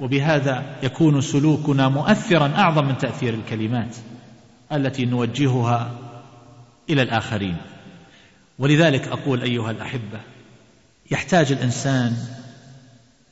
وبهذا 0.00 0.76
يكون 0.82 1.20
سلوكنا 1.20 1.88
مؤثرا 1.88 2.48
أعظم 2.56 2.84
من 2.84 2.98
تأثير 2.98 3.34
الكلمات 3.34 3.96
التي 4.72 5.04
نوجهها 5.04 5.92
إلى 6.90 7.02
الآخرين. 7.02 7.56
ولذلك 8.58 9.08
أقول 9.08 9.42
أيها 9.42 9.70
الأحبة 9.70 10.20
يحتاج 11.10 11.52
الإنسان 11.52 12.16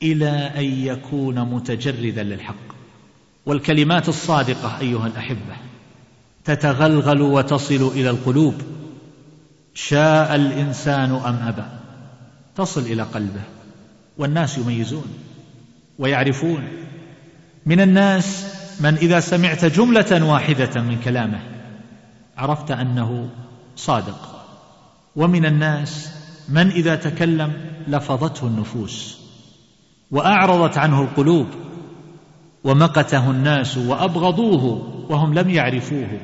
إلى 0.03 0.29
أن 0.29 0.63
يكون 0.63 1.39
متجردا 1.39 2.23
للحق. 2.23 2.67
والكلمات 3.45 4.09
الصادقة 4.09 4.79
أيها 4.79 5.07
الأحبة 5.07 5.55
تتغلغل 6.45 7.21
وتصل 7.21 7.91
إلى 7.95 8.09
القلوب. 8.09 8.61
شاء 9.77 10.35
الإنسان 10.35 11.11
أم 11.11 11.47
أبى؟ 11.47 11.63
تصل 12.55 12.81
إلى 12.81 13.03
قلبه. 13.03 13.41
والناس 14.17 14.57
يميزون 14.57 15.07
ويعرفون. 15.99 16.67
من 17.65 17.81
الناس 17.81 18.45
من 18.81 18.95
إذا 18.95 19.19
سمعت 19.19 19.65
جملة 19.65 20.25
واحدة 20.25 20.81
من 20.81 20.99
كلامه 20.99 21.39
عرفت 22.37 22.71
أنه 22.71 23.29
صادق. 23.75 24.45
ومن 25.15 25.45
الناس 25.45 26.13
من 26.49 26.67
إذا 26.67 26.95
تكلم 26.95 27.53
لفظته 27.87 28.47
النفوس 28.47 29.17
وأعرضت 30.11 30.77
عنه 30.77 31.01
القلوب 31.01 31.47
ومقته 32.63 33.31
الناس 33.31 33.77
وأبغضوه 33.77 34.63
وهم 35.09 35.33
لم 35.33 35.49
يعرفوه 35.49 36.19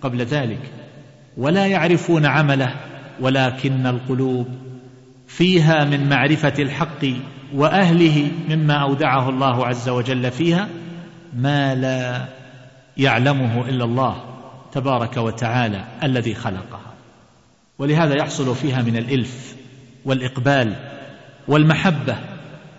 قبل 0.00 0.22
ذلك. 0.22 0.85
ولا 1.36 1.66
يعرفون 1.66 2.26
عمله 2.26 2.74
ولكن 3.20 3.86
القلوب 3.86 4.48
فيها 5.26 5.84
من 5.84 6.08
معرفة 6.08 6.54
الحق 6.58 7.04
وأهله 7.54 8.30
مما 8.48 8.74
أودعه 8.74 9.28
الله 9.28 9.66
عز 9.66 9.88
وجل 9.88 10.30
فيها 10.30 10.68
ما 11.36 11.74
لا 11.74 12.28
يعلمه 12.96 13.68
إلا 13.68 13.84
الله 13.84 14.24
تبارك 14.72 15.16
وتعالى 15.16 15.84
الذي 16.02 16.34
خلقها. 16.34 16.94
ولهذا 17.78 18.14
يحصل 18.14 18.54
فيها 18.54 18.82
من 18.82 18.96
الإلف 18.96 19.56
والإقبال 20.04 20.74
والمحبة 21.48 22.16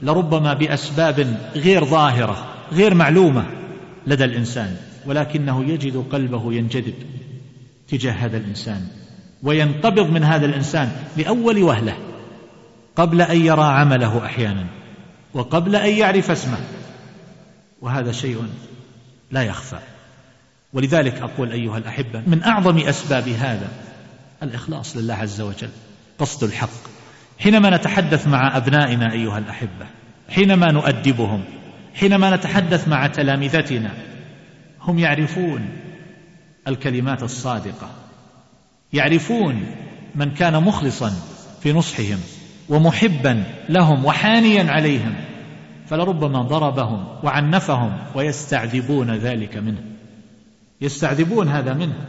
لربما 0.01 0.53
بأسباب 0.53 1.37
غير 1.55 1.85
ظاهرة 1.85 2.45
غير 2.71 2.93
معلومة 2.93 3.45
لدى 4.07 4.23
الإنسان 4.23 4.75
ولكنه 5.05 5.63
يجد 5.63 6.05
قلبه 6.11 6.53
ينجذب. 6.53 6.93
تجاه 7.87 8.11
هذا 8.11 8.37
الإنسان 8.37 8.87
وينقبض 9.43 10.09
من 10.09 10.23
هذا 10.23 10.45
الإنسان 10.45 10.91
لأول 11.17 11.63
وهلة 11.63 11.97
قبل 12.95 13.21
أن 13.21 13.45
يرى 13.45 13.63
عمله 13.63 14.25
أحيانا 14.25 14.65
وقبل 15.33 15.75
أن 15.75 15.89
يعرف 15.89 16.31
اسمه. 16.31 16.57
وهذا 17.81 18.11
شيء 18.11 18.47
لا 19.31 19.43
يخفى. 19.43 19.79
ولذلك 20.73 21.21
أقول 21.21 21.51
أيها 21.51 21.77
الأحبة 21.77 22.23
من 22.27 22.43
أعظم 22.43 22.77
أسباب 22.77 23.27
هذا 23.27 23.67
الإخلاص 24.43 24.97
لله 24.97 25.13
عز 25.13 25.41
وجل 25.41 25.69
قصد 26.19 26.43
الحق. 26.43 26.97
حينما 27.39 27.77
نتحدث 27.77 28.27
مع 28.27 28.57
أبنائنا 28.57 29.11
أيها 29.11 29.37
الأحبة 29.37 29.85
حينما 30.29 30.71
نؤدبهم 30.71 31.43
حينما 31.95 32.35
نتحدث 32.35 32.87
مع 32.87 33.07
تلامذتنا 33.07 33.91
هم 34.81 34.99
يعرفون 34.99 35.69
الكلمات 36.67 37.23
الصادقة. 37.23 37.89
يعرفون 38.93 39.65
من 40.15 40.31
كان 40.31 40.63
مخلصا 40.63 41.13
في 41.61 41.73
نصحهم 41.73 42.19
ومحبا 42.69 43.43
لهم 43.69 44.05
وحانيا 44.05 44.71
عليهم 44.71 45.15
فلربما 45.87 46.41
ضربهم 46.41 47.07
وعنفهم 47.23 47.97
ويستعذبون 48.15 49.11
ذلك 49.11 49.57
منه. 49.57 49.83
يستعذبون 50.81 51.47
هذا 51.47 51.73
منه 51.73 52.05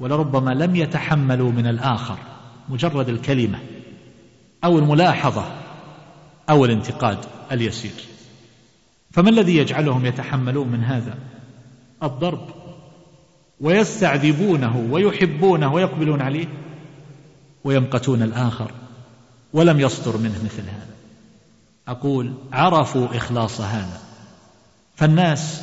ولربما 0.00 0.50
لم 0.50 0.76
يتحملوا 0.76 1.52
من 1.52 1.66
الآخر 1.66 2.18
مجرد 2.68 3.08
الكلمة 3.08 3.58
أو 4.64 4.78
الملاحظة 4.78 5.44
أو 6.50 6.64
الانتقاد 6.64 7.18
اليسير. 7.52 7.92
فما 9.10 9.30
الذي 9.30 9.56
يجعلهم 9.56 10.06
يتحملون 10.06 10.68
من 10.68 10.84
هذا؟ 10.84 11.14
الضرب. 12.02 12.63
ويستعذبونه 13.60 14.76
ويحبونه 14.90 15.72
ويقبلون 15.72 16.22
عليه 16.22 16.46
ويمقتون 17.64 18.22
الآخر 18.22 18.70
ولم 19.52 19.80
يصدر 19.80 20.16
منه 20.16 20.44
مثل 20.44 20.62
هذا. 20.62 20.86
أقول 21.88 22.34
عرفوا 22.52 23.16
إخلاص 23.16 23.60
هذا. 23.60 24.00
فالناس 24.96 25.62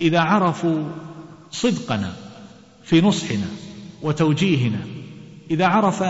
إذا 0.00 0.20
عرفوا 0.20 0.84
صدقنا 1.50 2.12
في 2.84 3.00
نصحنا 3.00 3.46
وتوجيهنا 4.02 4.80
إذا 5.50 5.66
عرف 5.66 6.04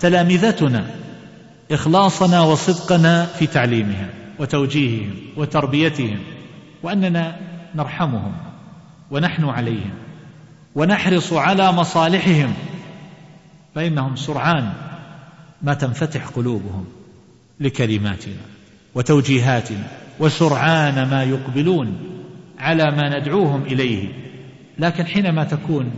تلامذتنا 0.00 0.90
إخلاصنا 1.72 2.40
وصدقنا 2.40 3.26
في 3.26 3.46
تعليمهم 3.46 4.08
وتوجيههم 4.38 5.14
وتربيتهم 5.36 6.18
وأننا 6.82 7.36
نرحمهم 7.74 8.32
ونحن 9.10 9.44
عليهم. 9.44 10.05
ونحرص 10.76 11.32
على 11.32 11.72
مصالحهم 11.72 12.52
فإنهم 13.74 14.16
سرعان 14.16 14.72
ما 15.62 15.74
تنفتح 15.74 16.26
قلوبهم 16.26 16.84
لكلماتنا 17.60 18.34
وتوجيهاتنا 18.94 19.86
وسرعان 20.20 21.02
ما 21.10 21.24
يقبلون 21.24 21.96
على 22.58 22.84
ما 22.84 23.18
ندعوهم 23.18 23.62
إليه. 23.62 24.08
لكن 24.78 25.06
حينما 25.06 25.44
تكون 25.44 25.90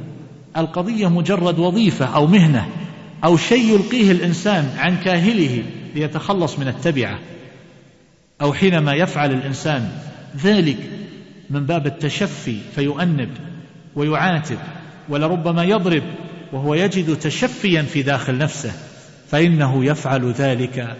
القضية 0.57 1.09
مجرد 1.09 1.59
وظيفة 1.59 2.07
أو 2.07 2.27
مهنة 2.27 2.69
أو 3.25 3.37
شيء 3.37 3.75
يلقيه 3.75 4.13
الإنسان 4.13 4.71
عن 4.79 4.97
كاهله 4.97 5.63
ليتخلص 5.95 6.59
من 6.59 6.69
التبعة 6.69 7.19
أو 8.41 8.53
حينما 8.53 8.93
يفعل 8.95 9.33
الإنسان 9.33 9.91
ذلك 10.37 10.77
من 11.51 11.67
باب 11.67 11.87
التشفي 11.87 12.57
فيؤنب 12.75 13.48
ويعاتب 13.99 14.59
ولربما 15.09 15.65
يضرب 15.65 16.03
وهو 16.53 16.75
يجد 16.75 17.19
تشفيا 17.19 17.83
في 17.83 18.03
داخل 18.03 18.39
نفسه 18.39 18.73
فإنه 19.29 19.85
يفعل 19.85 20.33
ذلك 20.33 20.97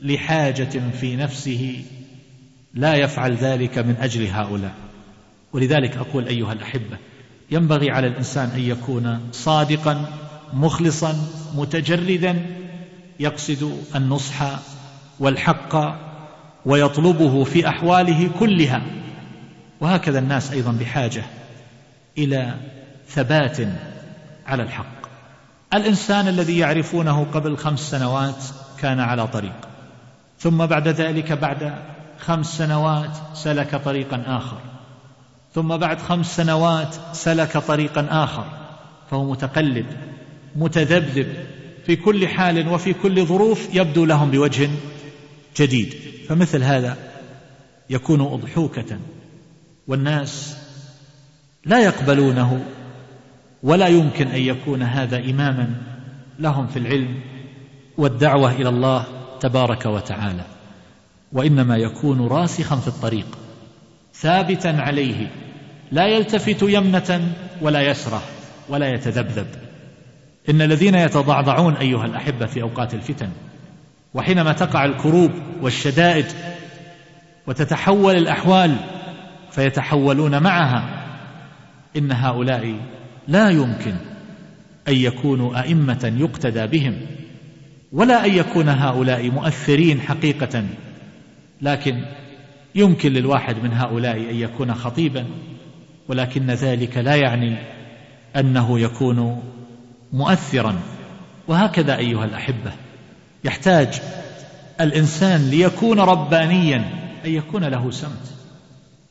لحاجة 0.00 0.80
في 1.00 1.16
نفسه 1.16 1.84
لا 2.74 2.94
يفعل 2.94 3.34
ذلك 3.34 3.78
من 3.78 3.96
أجل 4.00 4.26
هؤلاء. 4.26 4.74
ولذلك 5.52 5.96
أقول 5.96 6.26
أيها 6.26 6.52
الأحبة 6.52 6.98
ينبغي 7.50 7.90
على 7.90 8.06
الإنسان 8.06 8.48
أن 8.48 8.60
يكون 8.60 9.20
صادقا 9.32 10.06
مخلصا 10.52 11.14
متجردا 11.56 12.46
يقصد 13.20 13.78
النصح 13.96 14.42
والحق 15.20 15.98
ويطلبه 16.66 17.44
في 17.44 17.68
أحواله 17.68 18.30
كلها. 18.38 18.82
وهكذا 19.80 20.18
الناس 20.18 20.52
أيضا 20.52 20.72
بحاجة 20.72 21.22
إلى 22.18 22.54
ثبات 23.08 23.58
على 24.46 24.62
الحق. 24.62 25.04
الإنسان 25.74 26.28
الذي 26.28 26.58
يعرفونه 26.58 27.26
قبل 27.34 27.56
خمس 27.56 27.80
سنوات 27.80 28.44
كان 28.78 29.00
على 29.00 29.26
طريق. 29.26 29.68
ثم 30.38 30.66
بعد 30.66 30.88
ذلك 30.88 31.32
بعد 31.32 31.74
خمس 32.18 32.58
سنوات 32.58 33.16
سلك 33.34 33.76
طريقا 33.76 34.22
آخر. 34.26 34.58
ثم 35.54 35.76
بعد 35.76 35.98
خمس 35.98 36.36
سنوات 36.36 36.96
سلك 37.12 37.56
طريقا 37.58 38.06
آخر. 38.10 38.46
فهو 39.10 39.30
متقلب 39.30 39.86
متذبذب 40.56 41.34
في 41.86 41.96
كل 41.96 42.28
حال 42.28 42.68
وفي 42.68 42.92
كل 42.92 43.26
ظروف 43.26 43.74
يبدو 43.74 44.04
لهم 44.04 44.30
بوجه 44.30 44.70
جديد. 45.56 45.94
فمثل 46.28 46.62
هذا 46.62 46.96
يكون 47.90 48.20
أضحوكة. 48.20 48.98
والناس 49.86 50.63
لا 51.66 51.80
يقبلونه 51.80 52.64
ولا 53.62 53.86
يمكن 53.86 54.28
أن 54.28 54.40
يكون 54.40 54.82
هذا 54.82 55.18
إماما 55.18 55.74
لهم 56.38 56.66
في 56.66 56.78
العلم 56.78 57.20
والدعوة 57.98 58.52
إلى 58.52 58.68
الله 58.68 59.04
تبارك 59.40 59.86
وتعالى 59.86 60.44
وإنما 61.32 61.76
يكون 61.76 62.26
راسخا 62.26 62.76
في 62.76 62.88
الطريق 62.88 63.38
ثابتا 64.14 64.68
عليه 64.68 65.30
لا 65.92 66.06
يلتفت 66.06 66.62
يمنة 66.62 67.32
ولا 67.60 67.82
يسرة 67.82 68.22
ولا 68.68 68.88
يتذبذب. 68.88 69.46
إن 70.48 70.62
الذين 70.62 70.94
يتضعضعون 70.94 71.76
أيها 71.76 72.06
الأحبة 72.06 72.46
في 72.46 72.62
أوقات 72.62 72.94
الفتن 72.94 73.28
وحينما 74.14 74.52
تقع 74.52 74.84
الكروب 74.84 75.30
والشدائد 75.62 76.26
وتتحول 77.46 78.16
الأحوال 78.16 78.76
فيتحولون 79.50 80.42
معها 80.42 81.03
إن 81.96 82.12
هؤلاء 82.12 82.74
لا 83.28 83.50
يمكن 83.50 83.94
أن 84.88 84.96
يكونوا 84.96 85.60
أئمة 85.62 86.12
يقتدى 86.16 86.66
بهم 86.66 87.00
ولا 87.92 88.24
أن 88.24 88.34
يكون 88.34 88.68
هؤلاء 88.68 89.30
مؤثرين 89.30 90.00
حقيقة 90.00 90.64
لكن 91.62 92.04
يمكن 92.74 93.12
للواحد 93.12 93.56
من 93.62 93.72
هؤلاء 93.72 94.16
أن 94.16 94.36
يكون 94.36 94.74
خطيبا 94.74 95.26
ولكن 96.08 96.46
ذلك 96.46 96.96
لا 96.98 97.14
يعني 97.14 97.56
أنه 98.36 98.80
يكون 98.80 99.42
مؤثرا. 100.12 100.78
وهكذا 101.48 101.96
أيها 101.96 102.24
الأحبة 102.24 102.72
يحتاج 103.44 104.00
الإنسان 104.80 105.50
ليكون 105.50 106.00
ربانيا 106.00 106.76
أن 107.24 107.30
يكون 107.30 107.64
له 107.64 107.90
سمت 107.90 108.34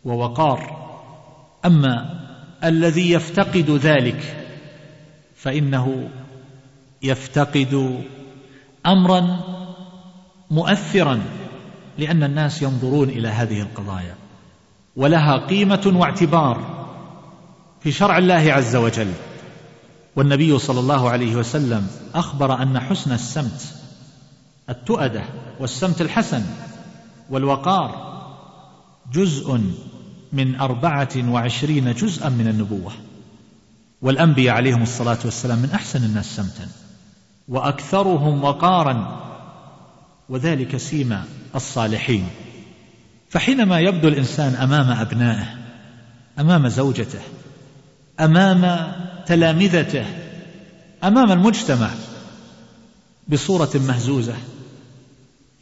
ووقار. 0.06 0.84
أما 1.66 2.23
الذي 2.64 3.12
يفتقد 3.12 3.70
ذلك 3.70 4.48
فإنه 5.36 6.10
يفتقد 7.02 8.04
أمرا 8.86 9.40
مؤثرا 10.52 11.22
لأن 11.98 12.24
الناس 12.24 12.62
ينظرون 12.62 13.10
إلى 13.10 13.28
هذه 13.28 13.62
القضايا 13.62 14.16
ولها 14.96 15.38
قيمة 15.38 15.94
واعتبار 15.96 16.86
في 17.82 17.92
شرع 17.92 18.18
الله 18.18 18.54
عز 18.54 18.76
وجل. 18.76 19.12
والنبي 20.16 20.60
صلى 20.60 20.80
الله 20.80 21.10
عليه 21.10 21.36
وسلم 21.36 21.88
أخبر 22.16 22.62
أن 22.62 22.80
حسن 22.80 23.12
السمت 23.12 23.76
التؤدة 24.70 25.24
والسمت 25.60 26.02
الحسن 26.02 26.44
والوقار 27.30 28.14
جزء 29.14 29.62
من 30.34 30.56
أربعة 30.56 31.32
وعشرين 31.32 31.94
جزءا 31.94 32.30
من 32.30 32.48
النبوة. 32.48 32.92
والأنبياء 34.02 34.56
عليهم 34.56 34.82
الصلاة 34.82 35.20
والسلام 35.26 35.60
من 35.60 35.70
أحسن 35.74 36.04
الناس 36.04 36.36
سمتا. 36.36 36.68
وأكثرهم 37.48 38.44
وقارا. 38.44 39.24
وذلك 40.30 40.78
سيما 40.78 41.26
الصالحين. 41.56 42.28
فحينما 43.34 43.80
يبدو 43.80 44.08
الإنسان 44.08 44.56
أمام 44.56 44.92
أبنائه 44.92 45.58
أمام 46.40 46.68
زوجته 46.68 47.20
أمام 48.20 48.92
تلامذته 49.26 50.06
أمام 51.04 51.32
المجتمع 51.32 51.90
بصورة 53.28 53.72
مهزوزة 53.76 54.34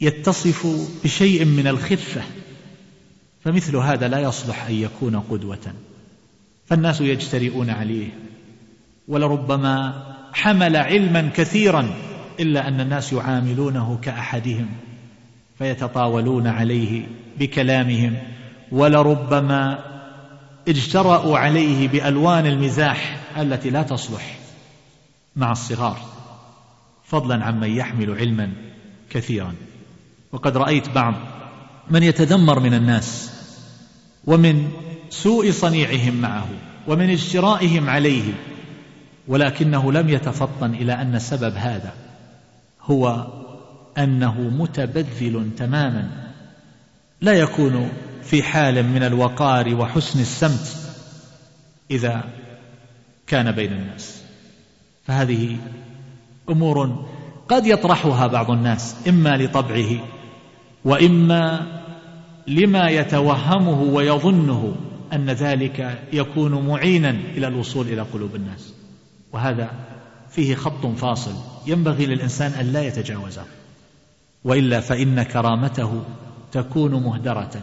يتصف 0.00 0.66
بشيء 1.04 1.44
من 1.44 1.66
الخفة 1.66 2.22
فمثل 3.44 3.76
هذا 3.76 4.08
لا 4.08 4.18
يصلح 4.18 4.66
أن 4.66 4.74
يكون 4.74 5.16
قدوة. 5.16 5.72
فالناس 6.66 7.00
يجترئون 7.00 7.70
عليه. 7.70 8.08
ولربما 9.08 10.02
حمل 10.32 10.76
علما 10.76 11.30
كثيرا 11.34 11.94
إلا 12.40 12.68
أن 12.68 12.80
الناس 12.80 13.12
يعاملونه 13.12 13.98
كأحدهم 14.02 14.68
فيتطاولون 15.58 16.46
عليه 16.46 17.06
بكلامهم. 17.38 18.16
ولربما 18.72 19.78
اجترأوا 20.68 21.38
عليه 21.38 21.88
بألوان 21.88 22.46
المزاح 22.46 23.18
التي 23.36 23.70
لا 23.70 23.82
تصلح 23.82 24.38
مع 25.36 25.52
الصغار 25.52 25.98
فضلا 27.04 27.44
عمن 27.44 27.70
يحمل 27.76 28.18
علما 28.18 28.52
كثيرا. 29.10 29.54
وقد 30.32 30.56
رأيت 30.56 30.88
بعض 30.88 31.14
من 31.90 32.02
يتذمر 32.02 32.60
من 32.60 32.74
الناس 32.74 33.31
ومن 34.26 34.70
سوء 35.10 35.50
صنيعهم 35.50 36.14
معه 36.14 36.48
ومن 36.88 37.10
اجترائهم 37.10 37.90
عليه 37.90 38.32
ولكنه 39.28 39.92
لم 39.92 40.08
يتفطن 40.08 40.74
إلى 40.74 40.92
أن 40.92 41.18
سبب 41.18 41.54
هذا 41.56 41.92
هو 42.82 43.26
أنه 43.98 44.40
متبذل 44.40 45.50
تماما 45.56 46.10
لا 47.20 47.32
يكون 47.32 47.88
في 48.22 48.42
حال 48.42 48.86
من 48.86 49.02
الوقار 49.02 49.74
وحسن 49.74 50.20
السمت 50.20 50.76
إذا 51.90 52.24
كان 53.26 53.52
بين 53.52 53.72
الناس. 53.72 54.22
فهذه 55.06 55.56
أمور 56.50 57.06
قد 57.48 57.66
يطرحها 57.66 58.26
بعض 58.26 58.50
الناس 58.50 58.96
إما 59.08 59.36
لطبعه 59.36 59.88
وإما 60.84 61.66
لما 62.46 62.88
يتوهمه 62.88 63.82
ويظنه 63.82 64.74
أن 65.12 65.30
ذلك 65.30 65.98
يكون 66.12 66.66
معينا 66.66 67.10
إلى 67.10 67.46
الوصول 67.48 67.86
إلى 67.86 68.02
قلوب 68.02 68.34
الناس. 68.36 68.74
وهذا 69.32 69.70
فيه 70.30 70.54
خط 70.54 70.86
فاصل 70.86 71.34
ينبغي 71.66 72.06
للإنسان 72.06 72.52
أن 72.52 72.72
لا 72.72 72.82
يتجاوزه. 72.82 73.44
وإلا 74.44 74.80
فإن 74.80 75.22
كرامته 75.22 76.02
تكون 76.52 76.92
مهدرة 77.02 77.62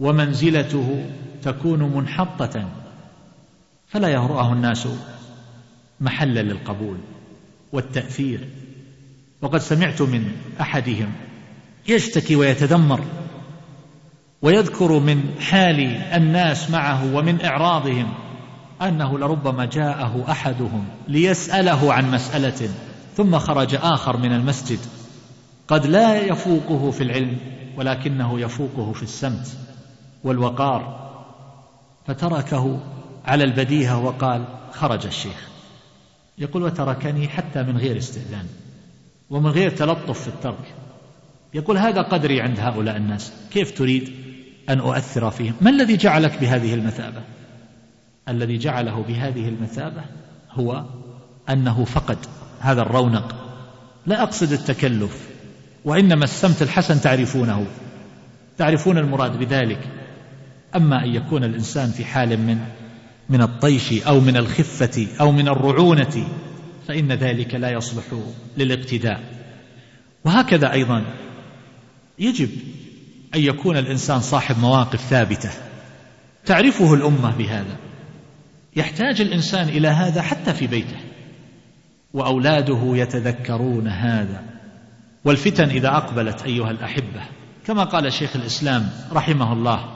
ومنزلته 0.00 1.10
تكون 1.42 1.82
منحطة 1.82 2.68
فلا 3.88 4.08
يهرأه 4.08 4.52
الناس 4.52 4.88
محلا 6.00 6.40
للقبول 6.40 6.96
والتأثير. 7.72 8.48
وقد 9.42 9.58
سمعت 9.58 10.02
من 10.02 10.32
أحدهم 10.60 11.12
يشتكي 11.88 12.36
ويتذمر 12.36 13.04
ويذكر 14.42 14.98
من 14.98 15.40
حال 15.40 15.80
الناس 16.14 16.70
معه 16.70 17.14
ومن 17.14 17.44
إعراضهم 17.44 18.14
أنه 18.82 19.18
لربما 19.18 19.64
جاءه 19.64 20.24
أحدهم 20.30 20.84
ليسأله 21.08 21.92
عن 21.92 22.10
مسألة 22.10 22.68
ثم 23.16 23.38
خرج 23.38 23.74
آخر 23.74 24.16
من 24.16 24.32
المسجد. 24.32 24.78
قد 25.68 25.86
لا 25.86 26.20
يفوقه 26.20 26.90
في 26.90 27.02
العلم 27.02 27.36
ولكنه 27.76 28.40
يفوقه 28.40 28.92
في 28.92 29.02
السمت 29.02 29.56
والوقار. 30.24 31.10
فتركه 32.06 32.80
على 33.24 33.44
البديهة 33.44 34.04
وقال 34.04 34.44
خرج 34.72 35.06
الشيخ. 35.06 35.48
يقول 36.38 36.62
وتركني 36.62 37.28
حتى 37.28 37.62
من 37.62 37.76
غير 37.76 37.98
استئذان 37.98 38.46
ومن 39.30 39.50
غير 39.50 39.70
تلطف 39.70 40.20
في 40.20 40.28
الترك. 40.28 40.74
يقول 41.54 41.78
هذا 41.78 42.02
قدري 42.02 42.40
عند 42.40 42.60
هؤلاء 42.60 42.96
الناس 42.96 43.32
كيف 43.50 43.78
تريد؟ 43.78 44.29
أن 44.68 44.78
أؤثر 44.78 45.30
فيهم. 45.30 45.54
ما 45.60 45.70
الذي 45.70 45.96
جعلك 45.96 46.40
بهذه 46.40 46.74
المثابة؟ 46.74 47.22
الذي 48.28 48.58
جعله 48.58 49.04
بهذه 49.08 49.48
المثابة 49.48 50.02
هو 50.50 50.84
أنه 51.48 51.84
فقد 51.84 52.18
هذا 52.60 52.82
الرونق. 52.82 53.34
لا 54.06 54.22
أقصد 54.22 54.52
التكلف 54.52 55.28
وإنما 55.84 56.24
السمت 56.24 56.62
الحسن 56.62 57.00
تعرفونه. 57.00 57.66
تعرفون 58.58 58.98
المراد 58.98 59.38
بذلك. 59.38 59.88
أما 60.76 61.04
أن 61.04 61.08
يكون 61.14 61.44
الإنسان 61.44 61.90
في 61.90 62.04
حال 62.04 62.28
من 62.40 62.58
من 63.28 63.42
الطيش 63.42 64.02
أو 64.02 64.20
من 64.20 64.36
الخفة 64.36 65.06
أو 65.20 65.32
من 65.32 65.48
الرعونة 65.48 66.28
فإن 66.88 67.12
ذلك 67.12 67.54
لا 67.54 67.70
يصلح 67.70 68.04
للاقتداء. 68.56 69.20
وهكذا 70.24 70.72
أيضا 70.72 71.04
يجب 72.18 72.48
أن 73.34 73.40
يكون 73.40 73.76
الإنسان 73.76 74.20
صاحب 74.20 74.58
مواقف 74.58 75.00
ثابتة. 75.00 75.50
تعرفه 76.46 76.94
الأمة 76.94 77.36
بهذا. 77.36 77.76
يحتاج 78.76 79.20
الإنسان 79.20 79.68
إلى 79.68 79.88
هذا 79.88 80.22
حتى 80.22 80.54
في 80.54 80.66
بيته. 80.66 80.96
وأولاده 82.14 82.80
يتذكرون 82.84 83.88
هذا. 83.88 84.44
والفتن 85.24 85.68
إذا 85.68 85.88
أقبلت 85.88 86.42
أيها 86.42 86.70
الأحبة 86.70 87.22
كما 87.66 87.84
قال 87.84 88.12
شيخ 88.12 88.36
الإسلام 88.36 88.90
رحمه 89.12 89.52
الله 89.52 89.88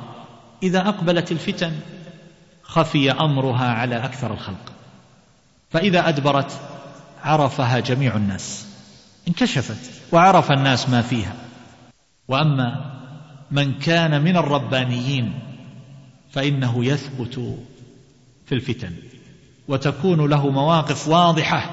إذا 0.63 0.89
أقبلت 0.89 1.33
الفتن 1.33 1.73
خفي 2.63 3.13
أمرها 3.13 3.69
على 3.69 3.97
أكثر 3.97 4.33
الخلق. 4.33 4.73
فإذا 5.71 6.09
أدبرت 6.09 6.61
عرفها 7.25 7.81
جميع 7.81 8.17
الناس 8.17 8.67
انكشفت 9.29 9.91
وعرف 10.13 10.53
الناس 10.53 10.89
ما 10.89 11.03
فيها. 11.03 11.35
وأما 12.29 12.94
من 13.55 13.79
كان 13.79 14.23
من 14.23 14.37
الربانيين 14.37 15.39
فإنه 16.33 16.85
يثبت 16.85 17.59
في 18.47 18.55
الفتن 18.55 18.93
وتكون 19.69 20.31
له 20.31 20.51
مواقف 20.51 21.09
واضحة 21.09 21.71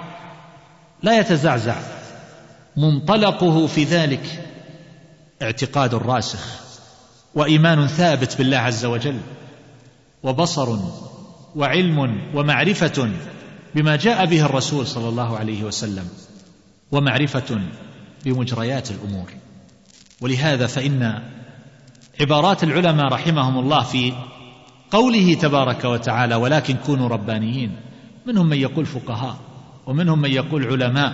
لا 1.03 1.19
يتزعزع 1.19 1.75
منطلقه 2.77 3.67
في 3.67 3.83
ذلك 3.83 4.49
اعتقاد 5.41 5.95
راسخ 5.95 6.59
وإيمان 7.35 7.87
ثابت 7.87 8.37
بالله 8.37 8.57
عز 8.57 8.85
وجل 8.85 9.19
وبصر 10.23 10.79
وعلم 11.55 12.21
ومعرفة 12.35 13.11
بما 13.75 13.95
جاء 13.95 14.25
به 14.25 14.45
الرسول 14.45 14.87
صلى 14.87 15.09
الله 15.09 15.37
عليه 15.37 15.63
وسلم 15.63 16.09
ومعرفة 16.91 17.61
بمجريات 18.25 18.91
الأمور. 18.91 19.29
ولهذا 20.21 20.67
فإن 20.67 21.21
عبارات 22.21 22.63
العلماء 22.63 23.05
رحمهم 23.05 23.59
الله 23.59 23.83
في 23.83 24.13
قوله 24.91 25.33
تبارك 25.33 25.85
وتعالى 25.85 26.35
ولكن 26.35 26.75
كونوا 26.85 27.07
ربانيين. 27.07 27.71
منهم 28.25 28.45
من 28.49 28.57
يقول 28.57 28.85
فقهاء 28.85 29.37
ومنهم 29.85 30.21
من 30.21 30.31
يقول 30.31 30.67
علماء 30.67 31.13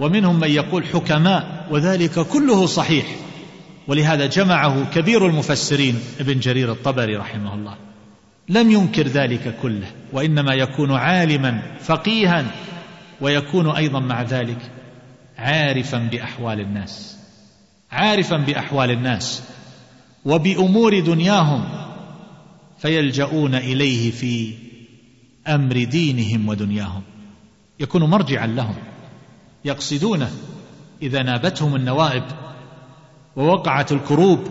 ومنهم 0.00 0.40
من 0.40 0.50
يقول 0.50 0.84
حكماء 0.86 1.66
وذلك 1.70 2.20
كله 2.20 2.66
صحيح. 2.66 3.06
ولهذا 3.88 4.26
جمعه 4.26 4.90
كبير 4.90 5.26
المفسرين 5.26 5.98
ابن 6.20 6.38
جرير 6.38 6.72
الطبري 6.72 7.16
رحمه 7.16 7.54
الله. 7.54 7.74
لم 8.48 8.70
ينكر 8.70 9.06
ذلك 9.06 9.56
كله 9.62 9.86
وإنما 10.12 10.54
يكون 10.54 10.92
عالما 10.92 11.62
فقيها 11.80 12.44
ويكون 13.20 13.70
أيضا 13.70 14.00
مع 14.00 14.22
ذلك 14.22 14.70
عارفا 15.38 15.98
بأحوال 15.98 16.60
الناس. 16.60 17.16
عارفا 17.92 18.36
بأحوال 18.36 18.90
الناس. 18.90 19.55
وبأمور 20.26 21.00
دنياهم 21.00 21.64
فيلجؤون 22.78 23.54
إليه 23.54 24.10
في 24.10 24.54
أمر 25.48 25.84
دينهم 25.84 26.48
ودنياهم. 26.48 27.02
يكون 27.80 28.04
مرجعا 28.04 28.46
لهم 28.46 28.74
يقصدونه 29.64 30.30
إذا 31.02 31.22
نابتهم 31.22 31.76
النوائب 31.76 32.24
ووقعت 33.36 33.92
الكروب 33.92 34.48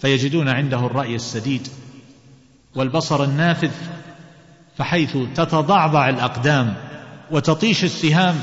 فيجدون 0.00 0.48
عنده 0.48 0.86
الرأي 0.86 1.14
السديد 1.14 1.68
والبصر 2.74 3.24
النافذ 3.24 3.70
فحيث 4.76 5.16
تتضعضع 5.34 6.08
الأقدام 6.08 6.74
وتطيش 7.30 7.84
السهام 7.84 8.36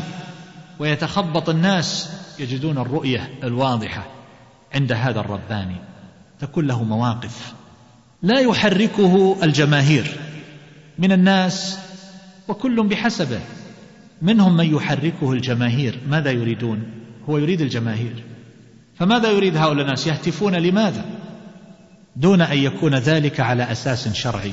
ويتخبط 0.80 1.50
الناس 1.50 2.12
يجدون 2.39 2.78
الرؤية 2.78 3.30
الواضحة 3.44 4.08
عند 4.74 4.91
هذا 4.91 5.20
الرباني. 5.20 5.90
تكون 6.41 6.67
له 6.67 6.84
مواقف. 6.84 7.54
لا 8.23 8.39
يحركه 8.39 9.38
الجماهير 9.43 10.17
من 10.99 11.12
الناس 11.12 11.80
وكل 12.47 12.88
بحسبه. 12.88 13.39
منهم 14.21 14.58
من 14.58 14.75
يحركه 14.75 15.32
الجماهير. 15.32 15.99
ماذا 16.10 16.32
يريدون؟ 16.32 16.84
هو 17.30 17.38
يريد 17.38 17.62
الجماهير. 17.62 18.23
فماذا 18.99 19.32
يريد 19.32 19.58
هؤلاء 19.58 19.86
الناس؟ 19.86 20.08
يهتفون 20.08 20.56
لماذا؟ 20.56 21.06
دون 22.15 22.41
أن 22.41 22.58
يكون 22.58 22.95
ذلك 22.95 23.39
على 23.39 23.71
أساس 23.71 24.13
شرعي. 24.13 24.51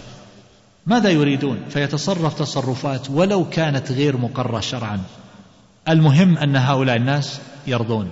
ماذا 0.87 1.11
يريدون؟ 1.11 1.59
فيتصرف 1.71 2.39
تصرفات 2.39 3.11
ولو 3.11 3.51
كانت 3.51 3.93
غير 3.93 4.17
مقرة 4.17 4.61
شرعا. 4.61 5.01
المهم 5.89 6.39
أن 6.39 6.57
هؤلاء 6.57 6.97
الناس 6.97 7.41
يرضون. 7.67 8.11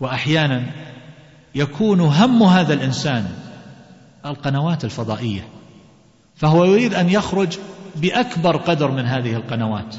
واحيانا 0.00 0.62
يكون 1.54 2.00
هم 2.00 2.42
هذا 2.42 2.74
الإنسان 2.74 3.26
القنوات 4.26 4.84
الفضائية 4.84 5.48
فهو 6.34 6.64
يريد 6.64 6.94
أن 6.94 7.08
يخرج 7.08 7.58
بأكبر 7.96 8.56
قدر 8.56 8.90
من 8.90 9.06
هذه 9.06 9.34
القنوات. 9.34 9.96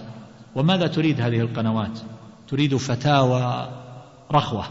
وماذا 0.56 0.88
تريد 0.88 1.22
هذه 1.22 1.40
القنوات؟ 1.40 2.00
تريد 2.48 2.76
فتاوى 2.76 3.70
رخوة 4.32 4.66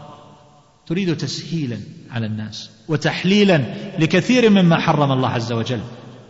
تريد 0.85 1.17
تسهيلا 1.17 1.79
على 2.11 2.25
الناس 2.25 2.69
وتحليلا 2.87 3.57
لكثير 3.99 4.49
مما 4.49 4.79
حرم 4.79 5.11
الله 5.11 5.29
عز 5.29 5.51
وجل 5.51 5.81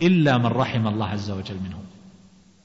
إلا 0.02 0.38
من 0.38 0.46
رحم 0.46 0.86
الله 0.86 1.06
عز 1.06 1.30
وجل 1.30 1.56
منهم. 1.64 1.84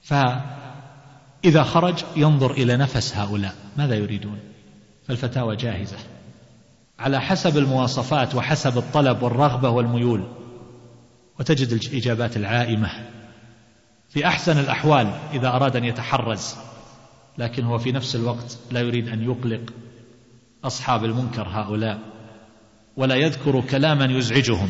فإذا 0.01 1.63
خرج 1.63 2.03
ينظر 2.15 2.51
إلى 2.51 2.77
نفس 2.77 3.17
هؤلاء 3.17 3.55
ماذا 3.77 3.95
يريدون؟ 3.95 4.39
فالفتاوى 5.07 5.55
جاهزة. 5.55 5.97
على 6.99 7.21
حسب 7.21 7.57
المواصفات 7.57 8.35
وحسب 8.35 8.77
الطلب 8.77 9.23
والرغبة 9.23 9.69
والميول 9.69 10.23
وتجد 11.39 11.71
الاجابات 11.71 12.37
العائمة. 12.37 12.89
في 14.09 14.27
أحسن 14.27 14.59
الأحوال 14.59 15.07
إذا 15.33 15.47
أراد 15.47 15.75
أن 15.75 15.83
يتحرز 15.83 16.55
لكن 17.37 17.63
هو 17.63 17.77
في 17.77 17.91
نفس 17.91 18.15
الوقت 18.15 18.57
لا 18.71 18.79
يريد 18.79 19.07
أن 19.07 19.23
يقلق 19.23 19.73
أصحاب 20.63 21.05
المنكر 21.05 21.47
هؤلاء 21.47 21.99
ولا 22.97 23.15
يذكر 23.15 23.61
كلاما 23.61 24.05
يزعجهم. 24.05 24.69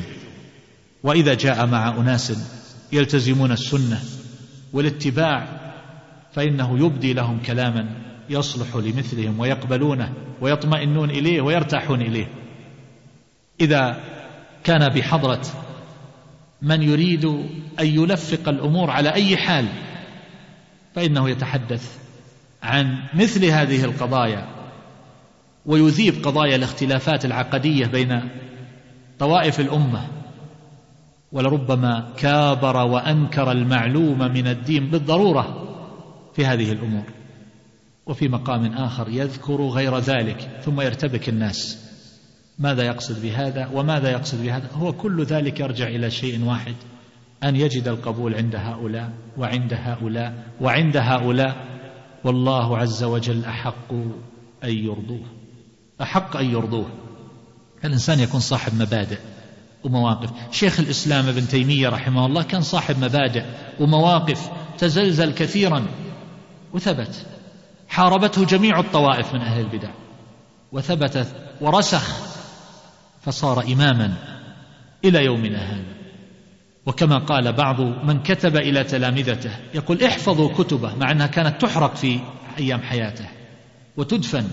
وإذا 1.03 1.33
جاء 1.33 1.65
مع 1.65 1.89
أناس 1.89 2.33
يلتزمون 2.91 3.51
السنة 3.51 3.99
والاتباع 4.73 5.47
فإنه 6.31 6.85
يبدي 6.85 7.13
لهم 7.13 7.39
كلاما 7.39 8.06
يصلح 8.29 8.75
لمثلهم 8.75 9.39
ويقبلونه 9.39 10.13
ويطمئنون 10.41 11.09
إليه 11.09 11.41
ويرتاحون 11.41 12.01
إليه. 12.01 12.27
إذا 13.61 14.03
كان 14.63 14.89
بحضرة 14.89 15.41
من 16.61 16.81
يريد 16.81 17.25
أن 17.79 17.85
يلفق 17.85 18.49
الأمور 18.49 18.91
على 18.91 19.13
أي 19.13 19.37
حال 19.37 19.65
فإنه 20.95 21.29
يتحدث 21.29 21.97
عن 22.63 22.97
مثل 23.13 23.45
هذه 23.45 23.83
القضايا 23.83 24.47
ويذيب 25.65 26.25
قضايا 26.25 26.55
الاختلافات 26.55 27.25
العقدية 27.25 27.85
بين 27.85 28.29
طوائف 29.19 29.59
الأمة. 29.59 30.07
ولربما 31.31 32.13
كابر 32.17 32.77
وأنكر 32.77 33.51
المعلوم 33.51 34.19
من 34.19 34.47
الدين 34.47 34.89
بالضرورة 34.89 35.63
في 36.33 36.45
هذه 36.45 36.71
الأمور. 36.71 37.16
وفي 38.07 38.27
مقام 38.27 38.73
آخر 38.73 39.09
يذكر 39.09 39.61
غير 39.61 39.97
ذلك 39.97 40.61
ثم 40.65 40.81
يرتبك 40.81 41.29
الناس. 41.29 41.87
ماذا 42.59 42.83
يقصد 42.83 43.21
بهذا 43.21 43.69
وماذا 43.73 44.11
يقصد 44.11 44.43
بهذا؟ 44.43 44.69
هو 44.73 44.93
كل 44.93 45.23
ذلك 45.23 45.59
يرجع 45.59 45.87
إلى 45.87 46.11
شيء 46.11 46.43
واحد 46.45 46.75
أن 47.43 47.55
يجد 47.55 47.87
القبول 47.87 48.35
عند 48.35 48.55
هؤلاء 48.55 49.09
وعند 49.37 49.73
هؤلاء 49.73 50.33
وعند 50.61 50.97
هؤلاء. 50.97 51.55
والله 52.23 52.77
عز 52.77 53.03
وجل 53.03 53.45
أحق 53.45 53.93
أن 54.63 54.69
يرضوه 54.69 55.25
أحق 56.01 56.37
أن 56.37 56.45
يرضوه. 56.45 56.89
الإنسان 57.85 58.19
يكون 58.19 58.39
صاحب 58.39 58.73
مبادئ 58.81 59.19
ومواقف. 59.83 60.29
شيخ 60.51 60.79
الإسلام 60.79 61.27
ابن 61.27 61.47
تيمية 61.47 61.89
رحمه 61.89 62.25
الله 62.25 62.43
كان 62.43 62.61
صاحب 62.61 62.97
مبادئ 62.97 63.43
ومواقف 63.79 64.49
تزلزل 64.77 65.33
كثيرا 65.33 65.85
وثبت. 66.73 67.25
حاربته 67.97 68.45
جميع 68.45 68.79
الطوائف 68.79 69.33
من 69.33 69.41
أهل 69.41 69.61
البدع 69.61 69.89
وثبت 70.71 71.27
ورسخ 71.61 72.07
فصار 73.21 73.63
اماما 73.63 74.13
إلى 75.05 75.25
يومنا 75.25 75.57
هذا. 75.57 75.95
وكما 76.85 77.17
قال 77.17 77.53
بعض 77.53 77.81
من 77.81 78.23
كتب 78.23 78.55
إلى 78.55 78.83
تلامذته 78.83 79.51
يقول 79.73 80.03
احفظوا 80.03 80.53
كتبه 80.53 80.95
مع 80.95 81.11
أنها 81.11 81.27
كانت 81.27 81.61
تحرق 81.61 81.95
في 81.95 82.19
أيام 82.57 82.81
حياته 82.81 83.25
وتدفن 83.97 84.47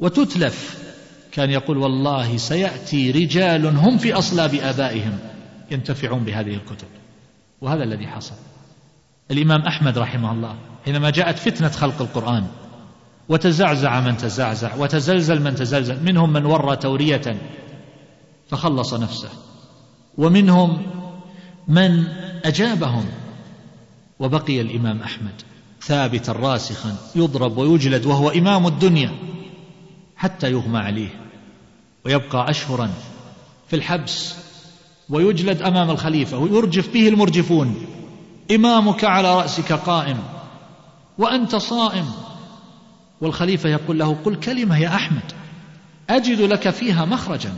وتتلف. 0.00 0.84
كان 1.32 1.50
يقول 1.50 1.78
والله 1.78 2.36
سيأتي 2.36 3.10
رجال 3.10 3.66
هم 3.66 3.98
في 3.98 4.12
أصلاب 4.12 4.54
آبائهم 4.54 5.18
ينتفعون 5.70 6.24
بهذه 6.24 6.54
الكتب. 6.54 6.88
وهذا 7.60 7.84
الذي 7.84 8.06
حصل. 8.06 8.34
الإمام 9.30 9.62
أحمد 9.62 9.98
رحمه 9.98 10.32
الله 10.32 10.56
حينما 10.86 11.10
جاءت 11.10 11.38
فتنة 11.38 11.68
خلق 11.68 12.02
القرآن 12.02 12.46
وتزعزع 13.28 14.00
من 14.00 14.16
تزعزع 14.16 14.74
وتزلزل 14.74 15.42
من 15.42 15.54
تزلزل 15.54 16.04
منهم 16.04 16.32
من 16.32 16.46
ورى 16.46 16.76
تورية 16.76 17.36
فخلص 18.48 18.94
نفسه 18.94 19.28
ومنهم 20.18 20.82
من 21.68 22.04
أجابهم 22.44 23.04
وبقي 24.18 24.60
الإمام 24.60 25.02
أحمد 25.02 25.42
ثابتا 25.82 26.32
راسخا 26.32 26.96
يضرب 27.16 27.58
ويجلد 27.58 28.06
وهو 28.06 28.30
إمام 28.30 28.66
الدنيا 28.66 29.10
حتى 30.16 30.50
يغمى 30.50 30.78
عليه 30.78 31.08
ويبقى 32.04 32.50
أشهرا 32.50 32.90
في 33.68 33.76
الحبس 33.76 34.34
ويجلد 35.08 35.62
أمام 35.62 35.90
الخليفة 35.90 36.38
ويرجف 36.38 36.92
به 36.92 37.08
المرجفون 37.08 37.86
إمامك 38.50 39.04
على 39.04 39.38
رأسك 39.38 39.72
قائم. 39.72 40.35
وأنت 41.18 41.56
صائم. 41.56 42.06
والخليفة 43.20 43.68
يقول 43.68 43.98
له 43.98 44.16
قل 44.24 44.36
كلمة 44.36 44.78
يا 44.78 44.88
أحمد. 44.88 45.32
أجد 46.10 46.40
لك 46.40 46.70
فيها 46.70 47.04
مخرجا. 47.04 47.54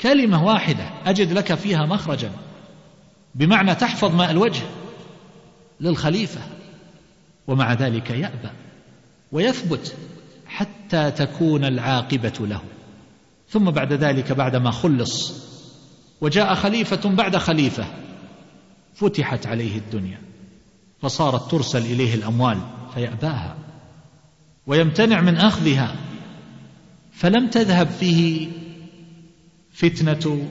كلمة 0.00 0.44
واحدة 0.44 0.90
أجد 1.06 1.32
لك 1.32 1.54
فيها 1.54 1.86
مخرجا. 1.86 2.30
بمعنى 3.34 3.74
تحفظ 3.74 4.14
ماء 4.14 4.30
الوجه 4.30 4.62
للخليفة. 5.80 6.40
ومع 7.46 7.72
ذلك 7.72 8.10
يأبى 8.10 8.50
ويثبت 9.32 9.96
حتى 10.46 11.10
تكون 11.10 11.64
العاقبة 11.64 12.32
له. 12.40 12.60
ثم 13.48 13.70
بعد 13.70 13.92
ذلك 13.92 14.32
بعدما 14.32 14.70
خلص 14.70 15.32
وجاء 16.20 16.54
خليفة 16.54 17.10
بعد 17.10 17.36
خليفة 17.36 17.84
فتحت 18.94 19.46
عليه 19.46 19.78
الدنيا. 19.78 20.27
فصارت 21.02 21.50
ترسل 21.50 21.78
إليه 21.78 22.14
الأموال 22.14 22.58
فيأباها 22.94 23.56
ويمتنع 24.66 25.20
من 25.20 25.36
أخذها 25.36 25.96
فلم 27.12 27.50
تذهب 27.50 27.86
فيه 27.86 28.48
فتنة 29.72 30.48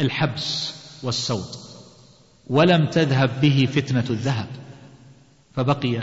الحبس 0.00 0.74
والسوط 1.02 1.58
ولم 2.46 2.86
تذهب 2.86 3.40
به 3.40 3.68
فتنة 3.72 4.04
الذهب 4.10 4.48
فبقي 5.54 6.02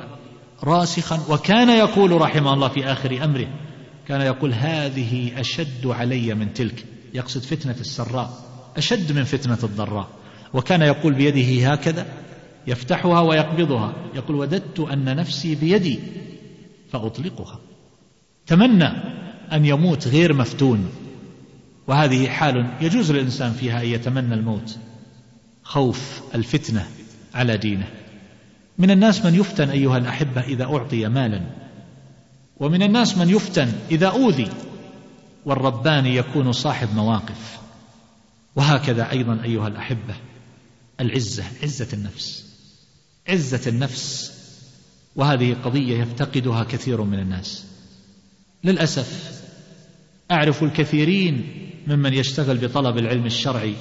راسخا 0.63 1.19
وكان 1.29 1.69
يقول 1.69 2.21
رحمه 2.21 2.53
الله 2.53 2.67
في 2.67 2.85
آخر 2.85 3.23
أمره 3.23 3.47
كان 4.07 4.21
يقول 4.21 4.53
هذه 4.53 5.39
أشد 5.39 5.87
علي 5.87 6.33
من 6.33 6.53
تلك 6.53 6.85
يقصد 7.13 7.41
فتنة 7.41 7.75
السراء 7.79 8.43
أشد 8.77 9.11
من 9.11 9.23
فتنة 9.23 9.57
الضراء 9.63 10.07
وكان 10.53 10.81
يقول 10.81 11.13
بيده 11.13 11.71
هكذا 11.71 12.07
يفتحها 12.67 13.19
ويقبضها. 13.19 13.93
يقول 14.15 14.35
وددت 14.35 14.79
أن 14.79 15.15
نفسي 15.15 15.55
بيدي 15.55 15.99
فأطلقها. 16.91 17.59
تمنى 18.47 18.87
أن 19.53 19.65
يموت 19.65 20.07
غير 20.07 20.33
مفتون. 20.33 20.89
وهذه 21.87 22.27
حال 22.27 22.67
يجوز 22.81 23.11
للإنسان 23.11 23.51
فيها 23.51 23.81
أن 23.81 23.87
يتمنى 23.87 24.33
الموت. 24.33 24.77
خوف 25.63 26.21
الفتنة 26.35 26.87
على 27.33 27.57
دينه. 27.57 27.87
من 28.77 28.91
الناس 28.91 29.25
من 29.25 29.35
يفتن 29.35 29.69
أيها 29.69 29.97
الأحبة 29.97 30.41
إذا 30.41 30.63
أعطي 30.63 31.07
مالا. 31.07 31.41
ومن 32.57 32.83
الناس 32.83 33.17
من 33.17 33.29
يفتن 33.29 33.71
إذا 33.91 34.07
أوذي. 34.07 34.49
والرباني 35.45 36.15
يكون 36.15 36.51
صاحب 36.51 36.95
مواقف. 36.95 37.59
وهكذا 38.55 39.11
أيضا 39.11 39.39
أيها 39.43 39.67
الأحبة. 39.67 40.15
العزة 40.99 41.43
عزة 41.63 41.87
النفس. 41.93 42.52
عزة 43.29 43.69
النفس 43.69 44.33
وهذه 45.15 45.55
قضية 45.63 46.01
يفتقدها 46.01 46.63
كثير 46.63 47.01
من 47.01 47.19
الناس. 47.19 47.65
للأسف 48.63 49.41
أعرف 50.31 50.63
الكثيرين 50.63 51.69
ممن 51.87 52.13
يشتغل 52.13 52.57
بطلب 52.57 52.97
العلم 52.97 53.25
الشرعي 53.25 53.75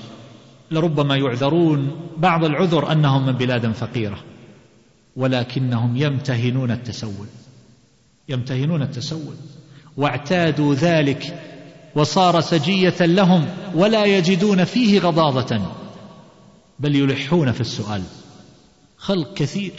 لربما 0.70 1.16
يعذرون 1.16 2.08
بعض 2.16 2.44
العذر 2.44 2.92
أنهم 2.92 3.26
من 3.26 3.32
بلاد 3.32 3.72
فقيرة 3.72 4.24
ولكنهم 5.16 5.96
يمتهنون 5.96 6.70
التسول. 6.70 7.26
يمتهنون 8.28 8.82
التسول 8.82 9.34
واعتادوا 9.96 10.74
ذلك 10.74 11.38
وصار 11.94 12.40
سجية 12.40 12.96
لهم 13.00 13.46
ولا 13.74 14.04
يجدون 14.04 14.64
فيه 14.64 14.98
غضاضة 14.98 15.60
بل 16.78 16.96
يلحون 16.96 17.52
في 17.52 17.60
السؤال. 17.60 18.02
خلق 19.02 19.34
كثير. 19.34 19.72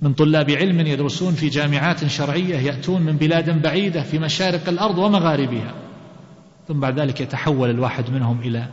من 0.00 0.12
طلاب 0.12 0.50
علم 0.50 0.80
يدرسون 0.80 1.34
في 1.34 1.48
جامعات 1.48 2.06
شرعية 2.06 2.56
يأتون 2.56 3.02
من 3.02 3.16
بلاد 3.16 3.62
بعيدة 3.62 4.02
في 4.02 4.18
مشارق 4.18 4.68
الأرض 4.68 4.98
ومغاربها. 4.98 5.74
ثم 6.68 6.80
بعد 6.80 7.00
ذلك 7.00 7.20
يتحول 7.20 7.70
الواحد 7.70 8.10
منهم 8.10 8.40
إلى 8.40 8.68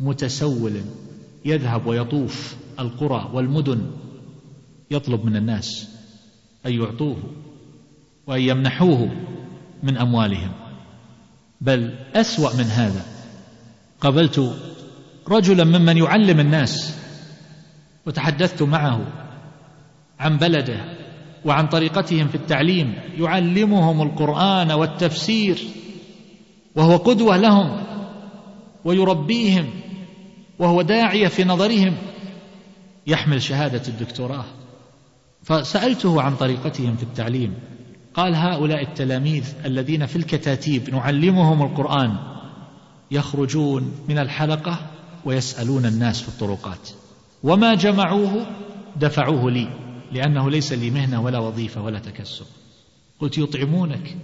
متسول 0.00 0.72
يذهب 1.44 1.86
ويطوف 1.86 2.56
القرى 2.80 3.30
والمدن 3.32 3.90
يطلب 4.90 5.24
من 5.24 5.36
الناس 5.36 5.88
أن 6.66 6.72
يعطوه 6.72 7.16
وأن 8.26 8.40
يمنحوه 8.40 9.10
من 9.82 9.96
أموالهم. 9.96 10.52
بل 11.60 11.94
أسوأ 12.14 12.56
من 12.56 12.64
هذا 12.64 13.06
قابلت 14.00 14.54
رجلا 15.28 15.64
ممن 15.64 15.96
يعلم 15.96 16.40
الناس 16.40 17.03
وتحدثت 18.06 18.62
معه 18.62 19.00
عن 20.20 20.36
بلده 20.36 20.84
وعن 21.44 21.66
طريقتهم 21.66 22.28
في 22.28 22.34
التعليم 22.34 22.94
يعلمهم 23.18 24.02
القرآن 24.02 24.72
والتفسير 24.72 25.58
وهو 26.74 26.96
قدوة 26.96 27.36
لهم 27.36 27.84
ويربيهم 28.84 29.70
وهو 30.58 30.82
داعية 30.82 31.28
في 31.28 31.44
نظرهم. 31.44 31.96
يحمل 33.06 33.42
شهادة 33.42 33.82
الدكتوراه. 33.88 34.44
فسألته 35.42 36.22
عن 36.22 36.36
طريقتهم 36.36 36.96
في 36.96 37.02
التعليم. 37.02 37.54
قال 38.14 38.34
هؤلاء 38.34 38.82
التلاميذ 38.82 39.54
الذين 39.64 40.06
في 40.06 40.16
الكتاتيب 40.16 40.94
نعلمهم 40.94 41.62
القرآن 41.62 42.16
يخرجون 43.10 43.92
من 44.08 44.18
الحلقة 44.18 44.78
ويسألون 45.24 45.86
الناس 45.86 46.22
في 46.22 46.28
الطرقات. 46.28 46.90
وما 47.44 47.74
جمعوه 47.74 48.46
دفعوه 48.96 49.50
لي 49.50 49.68
لأنه 50.12 50.50
ليس 50.50 50.72
لي 50.72 50.90
مهنة 50.90 51.22
ولا 51.22 51.38
وظيفة 51.38 51.82
ولا 51.82 51.98
تكسب. 51.98 52.46
قلت 53.20 53.38
يطعمونك 53.38 54.16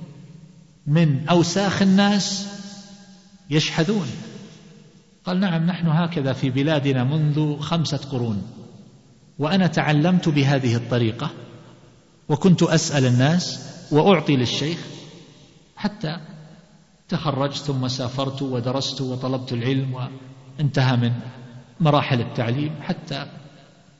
من 0.87 1.29
أوساخ 1.29 1.83
الناس 1.83 2.49
يشحذون. 3.51 4.07
قال 5.25 5.41
نعم 5.41 5.67
نحن 5.67 5.87
هكذا 5.87 6.33
في 6.33 6.51
بلادنا 6.51 7.05
منذ 7.05 7.59
خمسة 7.59 8.01
قرون 8.13 8.43
وأنا 9.39 9.67
تعلمت 9.67 10.29
بهذه 10.29 10.77
الطريقة 10.77 11.31
وكنت 12.29 12.63
أسأل 12.63 13.07
الناس 13.07 13.71
وأعطي 13.93 14.37
للشيخ 14.37 14.79
حتى 15.77 16.17
تخرجت 17.09 17.57
ثم 17.57 17.89
سافرت 17.89 18.43
ودرست 18.43 19.01
وطلبت 19.01 19.53
العلم 19.53 20.09
وانتهى 20.59 20.97
من 20.97 21.13
مراحل 21.81 22.21
التعليم 22.21 22.71
حتى 22.83 23.27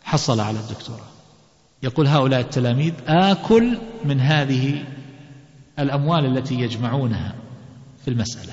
حصل 0.05 0.41
على 0.41 0.59
الدكتوراه. 0.59 1.11
يقول 1.83 2.07
هؤلاء 2.07 2.41
التلاميذ 2.41 2.93
آكل 3.07 3.79
من 4.05 4.21
هذه 4.21 4.85
الأموال 5.79 6.37
التي 6.37 6.55
يجمعونها 6.55 7.35
في 8.05 8.09
المسألة. 8.09 8.53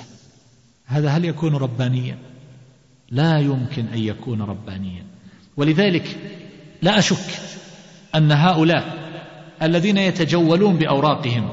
هذا 0.86 1.10
هل 1.10 1.26
يكون 1.26 1.56
ربانيا؟ 1.56 2.18
لا 3.12 3.40
يمكن 3.40 3.88
أن 3.88 4.00
يكون 4.00 4.42
ربانيا. 4.42 5.04
ولذلك 5.58 6.18
لا 6.82 7.00
أشك 7.00 7.40
أن 8.16 8.32
هؤلاء 8.32 9.08
الذين 9.62 9.98
يتجولون 9.98 10.78
بأوراقهم 10.78 11.50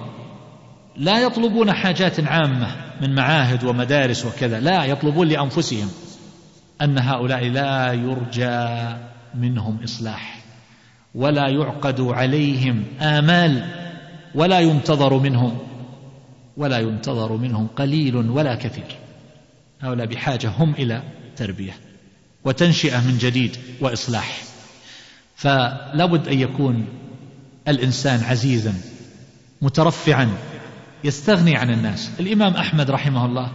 لا 0.96 1.22
يطلبون 1.22 1.72
حاجات 1.72 2.20
عامة 2.20 2.76
من 3.00 3.14
معاهد 3.14 3.64
ومدارس 3.64 4.26
وكذا 4.26 4.60
لا 4.60 4.84
يطلبون 4.84 5.28
لأنفسهم. 5.28 5.90
أن 6.82 6.98
هؤلاء 6.98 7.44
لا 7.44 7.92
يرجى 7.92 8.96
منهم 9.34 9.78
إصلاح 9.84 10.44
ولا 11.14 11.48
يعقد 11.48 12.00
عليهم 12.00 12.84
آمال 13.00 13.66
ولا 14.34 14.60
ينتظر 14.60 15.18
منهم 15.18 15.58
ولا 16.56 16.78
ينتظر 16.78 17.32
منهم 17.36 17.66
قليل 17.66 18.16
ولا 18.16 18.54
كثير. 18.54 18.96
هؤلاء 19.80 20.06
بحاجة 20.06 20.48
هم 20.48 20.74
إلى 20.74 21.02
تربية 21.36 21.72
وتنشئة 22.44 23.00
من 23.00 23.18
جديد 23.18 23.56
وإصلاح. 23.80 24.42
فلا 25.36 26.06
بد 26.06 26.28
أن 26.28 26.40
يكون 26.40 26.86
الإنسان 27.68 28.24
عزيزا 28.24 28.74
مترفعا 29.62 30.30
يستغني 31.04 31.56
عن 31.56 31.70
الناس. 31.70 32.10
الإمام 32.20 32.54
أحمد 32.54 32.90
رحمه 32.90 33.26
الله 33.26 33.52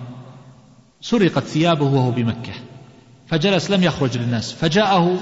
سرقت 1.02 1.44
ثيابه 1.44 1.86
وهو 1.86 2.12
بمكة. 2.12 2.54
فجلس 3.30 3.72
لم 3.72 3.84
يخرج 3.84 4.18
للناس. 4.18 4.54
فجاءه 4.54 5.18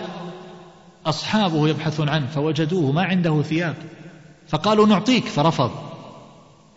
أصحابه 1.06 1.70
يبحثون 1.70 2.10
عنه 2.10 2.28
فوجدوه 2.28 2.92
ما 2.92 3.04
عنده 3.04 3.42
ثياب. 3.42 3.76
فقالوا 4.48 4.88
نعطيك 4.88 5.26
فرفض. 5.26 5.72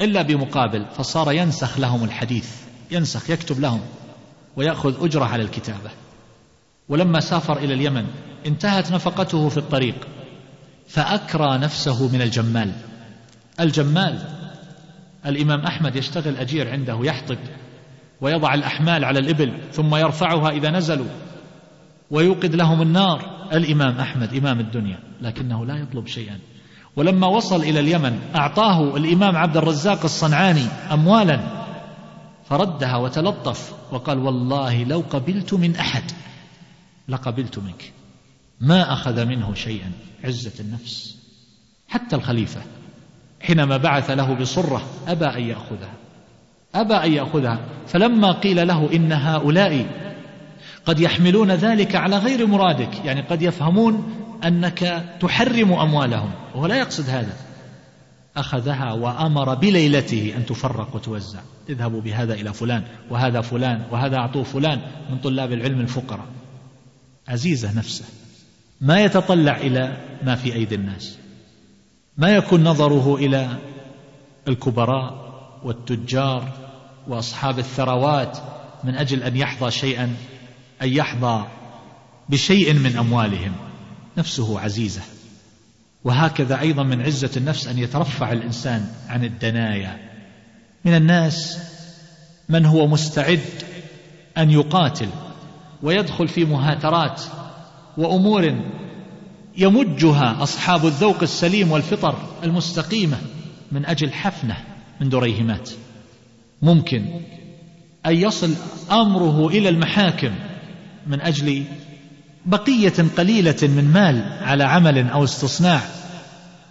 إلا 0.01 0.23
بمقابل 0.23 0.87
فصار 0.97 1.33
ينسخ 1.33 1.79
لهم 1.79 2.05
الحديث. 2.05 2.51
ينسخ 2.90 3.31
يكتب 3.31 3.61
لهم 3.61 3.81
ويأخذ 4.57 5.05
أجرة 5.05 5.25
على 5.25 5.43
الكتابة. 5.43 5.90
ولما 6.88 7.21
سافر 7.21 7.57
إلى 7.59 7.75
اليمن 7.75 8.07
انتهت 8.47 8.93
نفقته 8.93 9.49
في 9.49 9.57
الطريق. 9.57 9.95
فأكرى 10.88 11.59
نفسه 11.59 12.09
من 12.09 12.23
الجمال. 12.23 12.73
الجمال 13.61 14.19
الإمام 15.27 15.61
أحمد 15.61 15.97
يشتغل 15.97 16.37
أجير 16.37 16.70
عنده 16.70 16.99
يحطب. 17.03 17.39
ويضع 18.21 18.55
الأحمال 18.55 19.05
على 19.05 19.18
الإبل 19.18 19.53
ثم 19.73 19.95
يرفعها 19.95 20.51
إذا 20.51 20.71
نزلوا 20.71 21.07
ويوقد 22.11 22.55
لهم 22.55 22.83
النار. 22.83 23.41
الإمام 23.53 23.99
أحمد 23.99 24.35
إمام 24.35 24.61
الدنيا 24.61 24.99
لكنه 25.23 25.66
لا 25.66 25.77
يطلب 25.77 26.07
شيئا. 26.07 26.39
ولما 26.97 27.27
وصل 27.27 27.61
إلى 27.61 27.81
اليمن 27.81 28.18
أعطاه 28.35 28.97
الإمام 28.97 29.37
عبد 29.37 29.57
الرزاق 29.57 30.05
الصنعاني 30.05 30.66
أموالا 30.93 31.41
فردها 32.49 32.97
وتلطف 32.97 33.75
وقال 33.93 34.18
والله 34.18 34.85
لو 34.85 35.05
قبلت 35.11 35.55
من 35.55 35.77
أحد 35.77 36.03
لقبلت 37.09 37.59
منك. 37.59 37.93
ما 38.61 38.93
أخذ 38.93 39.27
منه 39.27 39.55
شيئا 39.55 39.93
عزة 40.25 40.61
النفس. 40.61 41.16
حتى 41.89 42.16
الخليفة 42.16 42.61
حينما 43.41 43.77
بعث 43.77 44.11
له 44.11 44.35
بصرة 44.35 44.83
أبى 45.09 45.27
أن 45.27 45.43
يأخذها. 45.43 45.99
أبى 46.75 46.95
أن 46.95 47.12
يأخذها. 47.12 47.61
فلما 47.87 48.33
قيل 48.33 48.68
له 48.68 48.93
إن 48.93 49.12
هؤلاء 49.12 49.87
قد 50.87 51.01
يحملون 51.01 51.51
ذلك 51.51 51.97
على 51.97 52.18
غير 52.18 52.47
مرادك 52.47 53.05
يعني 53.05 53.21
قد 53.21 53.43
يفهمون 53.43 54.14
أنك 54.45 55.05
تحرم 55.21 55.73
أموالهم 55.73 56.31
وهو 56.55 56.66
لا 56.66 56.79
يقصد 56.79 57.09
هذا. 57.09 57.37
أخذها 58.37 58.93
وأمر 58.93 59.55
بليلته 59.55 60.35
أن 60.37 60.47
تفرق 60.47 60.95
وتوزع. 60.95 61.41
اذهبوا 61.68 62.01
بهذا 62.01 62.35
إلى 62.35 62.53
فلان 62.53 62.83
وهذا 63.11 63.41
فلان 63.41 63.83
وهذا 63.91 64.16
أعطوه 64.16 64.43
فلان 64.43 64.81
من 65.11 65.18
طلاب 65.18 65.53
العلم 65.53 65.81
الفقراء. 65.81 66.27
عزيزة 67.29 67.79
نفسه 67.79 68.05
ما 68.81 69.01
يتطلع 69.01 69.57
إلى 69.57 69.97
ما 70.23 70.35
في 70.35 70.55
أيدي 70.55 70.75
الناس؟ 70.75 71.18
ما 72.16 72.31
يكون 72.31 72.64
نظره 72.64 73.16
إلى 73.16 73.57
الكبراء؟ 74.49 75.30
والتجار 75.64 76.52
وأصحاب 77.08 77.58
الثروات 77.58 78.38
من 78.84 78.94
أجل 78.94 79.22
أن 79.22 79.36
يحظى 79.36 79.70
شيئا 79.70 80.16
أن 80.82 80.88
يحظى 80.88 81.44
بشيء 82.28 82.74
من 82.74 82.96
أموالهم. 82.96 83.52
نفسه 84.18 84.61
عزيزة. 84.61 85.02
وهكذا 86.04 86.61
أيضا 86.61 86.82
من 86.82 87.02
عزة 87.02 87.30
النفس 87.36 87.66
أن 87.66 87.78
يترفع 87.78 88.32
الإنسان 88.32 88.86
عن 89.08 89.24
الدنايا. 89.24 90.11
من 90.84 90.94
الناس 90.94 91.58
من 92.48 92.66
هو 92.66 92.86
مستعد 92.86 93.40
أن 94.38 94.50
يقاتل 94.50 95.08
ويدخل 95.82 96.28
في 96.28 96.44
مهاترات 96.44 97.22
وأمور 97.96 98.54
يمجها 99.56 100.42
أصحاب 100.42 100.86
الذوق 100.86 101.22
السليم 101.22 101.72
والفطر 101.72 102.14
المستقيمة 102.44 103.18
من 103.72 103.86
أجل 103.86 104.12
حفنة. 104.12 104.56
من 105.01 105.09
دريهمات 105.09 105.70
ممكن 106.62 107.05
أن 108.07 108.14
يصل 108.14 108.55
أمره 108.90 109.48
إلى 109.48 109.68
المحاكم 109.68 110.30
من 111.07 111.20
أجل 111.20 111.64
بقية 112.46 112.94
قليلة 113.16 113.57
من 113.62 113.90
مال 113.92 114.38
على 114.42 114.64
عمل 114.64 115.09
أو 115.09 115.24
استصناع 115.24 115.80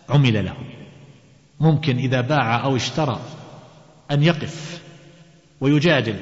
عمل 0.10 0.46
له. 0.46 0.56
ممكن 1.60 1.98
إذا 1.98 2.22
باع 2.22 2.64
أو 2.64 2.76
اشترى 2.76 3.20
أن 4.12 4.24
يقف 4.24 4.82
ويجادل 5.62 6.16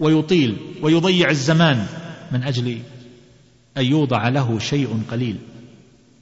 ويطيل 0.00 0.56
ويضيع 0.82 1.30
الزمان 1.30 1.86
من 2.32 2.42
أجل 2.42 2.78
أن 3.76 3.84
يوضع 3.84 4.28
له 4.28 4.58
شيء 4.58 5.02
قليل 5.10 5.36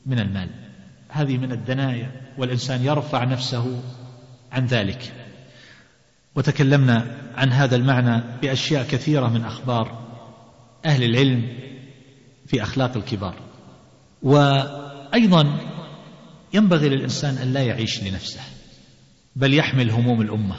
من 0.07 0.18
المال. 0.20 0.48
هذه 1.09 1.38
من 1.38 1.53
الدنايا 1.53 2.11
والإنسان 2.38 2.84
يرفع 2.84 3.24
نفسه 3.24 3.82
عن 4.53 4.66
ذلك. 4.66 5.12
وتكلمنا 6.34 7.16
عن 7.36 7.53
هذا 7.53 7.76
المعنى 7.76 8.22
بأشياء 8.42 8.86
كثيرة 8.86 9.28
من 9.28 9.44
أخبار 9.44 10.03
أهل 10.84 11.05
العلم 11.05 11.48
في 12.46 12.62
أخلاق 12.62 12.96
الكبار. 12.96 13.34
وأيضا 14.22 15.59
ينبغي 16.55 16.88
للإنسان 16.88 17.36
أن 17.36 17.53
لا 17.53 17.62
يعيش 17.62 18.03
لنفسه 18.03 18.40
بل 19.36 19.55
يحمل 19.55 19.90
هموم 19.90 20.20
الأمة. 20.20 20.57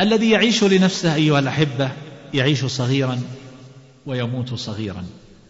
الذي 0.00 0.30
يعيش 0.30 0.64
لنفسه 0.64 1.14
أيها 1.14 1.38
الأحبة 1.38 1.92
يعيش 2.34 2.64
صغيرا 2.64 3.20
ويموت 4.06 4.54
صغيرا. 4.54 5.04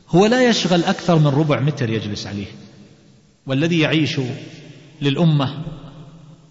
هو 0.09 0.27
لا 0.27 0.49
يشغل 0.49 0.85
أكثر 0.85 1.19
من 1.19 1.27
ربع 1.27 1.61
متر 1.61 1.91
يجلس 1.91 2.27
عليه. 2.27 2.47
والذي 3.47 3.81
يعيش 3.81 4.21
للأمة 5.03 5.65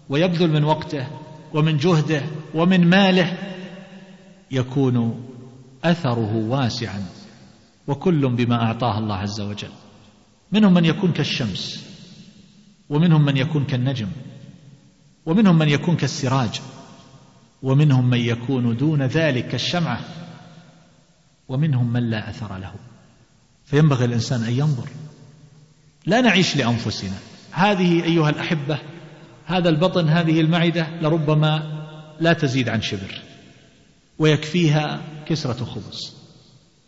ويبذل 0.08 0.50
من 0.50 0.64
وقته 0.64 1.06
ومن 1.54 1.76
جهده 1.76 2.22
ومن 2.54 2.86
ماله 2.90 3.38
يكون 4.50 5.24
أثره 5.84 6.36
واسعا 6.36 7.06
وكل 7.86 8.28
بما 8.28 8.62
أعطاه 8.62 8.98
الله 8.98 9.14
عز 9.14 9.40
وجل. 9.40 9.70
منهم 10.52 10.74
من 10.74 10.84
يكون 10.84 11.12
كالشمس 11.12 11.86
ومنهم 12.90 13.24
من 13.24 13.36
يكون 13.36 13.64
كالنجم 13.64 14.08
ومنهم 15.26 15.58
من 15.58 15.68
يكون 15.68 15.96
كالسراج 15.96 16.60
ومنهم 17.62 18.10
من 18.10 18.18
يكون 18.18 18.76
دون 18.76 19.02
ذلك 19.02 19.48
كالشمعة 19.48 20.00
ومنهم 21.48 21.92
من 21.92 22.10
لا 22.10 22.30
أثر 22.30 22.58
له. 22.58 22.74
فينبغي 23.64 24.04
الإنسان 24.04 24.42
أن 24.42 24.52
ينظر. 24.52 24.88
لا 26.06 26.20
نعيش 26.20 26.56
لأنفسنا. 26.56 27.16
هذه 27.50 28.04
أيها 28.04 28.30
الأحبة 28.30 28.78
هذا 29.46 29.68
البطن 29.68 30.08
هذه 30.08 30.40
المعدة 30.40 30.86
لربما 31.02 31.62
لا 32.20 32.32
تزيد 32.32 32.68
عن 32.68 32.82
شبر 32.82 33.20
ويكفيها 34.18 35.00
كسرة 35.26 35.64
خبز. 35.64 36.14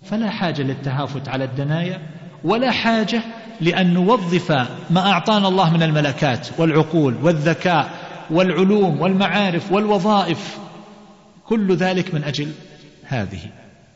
فلا 0.02 0.30
حاجة 0.30 0.62
للتهافت 0.62 1.28
على 1.28 1.44
الدنايا 1.44 2.00
ولا 2.44 2.70
حاجة 2.70 3.22
لأن 3.60 3.94
نوظف 3.94 4.52
ما 4.90 5.00
أعطانا 5.12 5.48
الله 5.48 5.72
من 5.72 5.82
الملكات 5.82 6.48
والعقول 6.58 7.14
والذكاء 7.22 7.90
والعلوم 8.30 9.00
والمعارف 9.00 9.72
والوظائف. 9.72 10.58
كل 11.46 11.76
ذلك 11.76 12.14
من 12.14 12.24
أجل 12.24 12.52
هذه. 13.04 13.40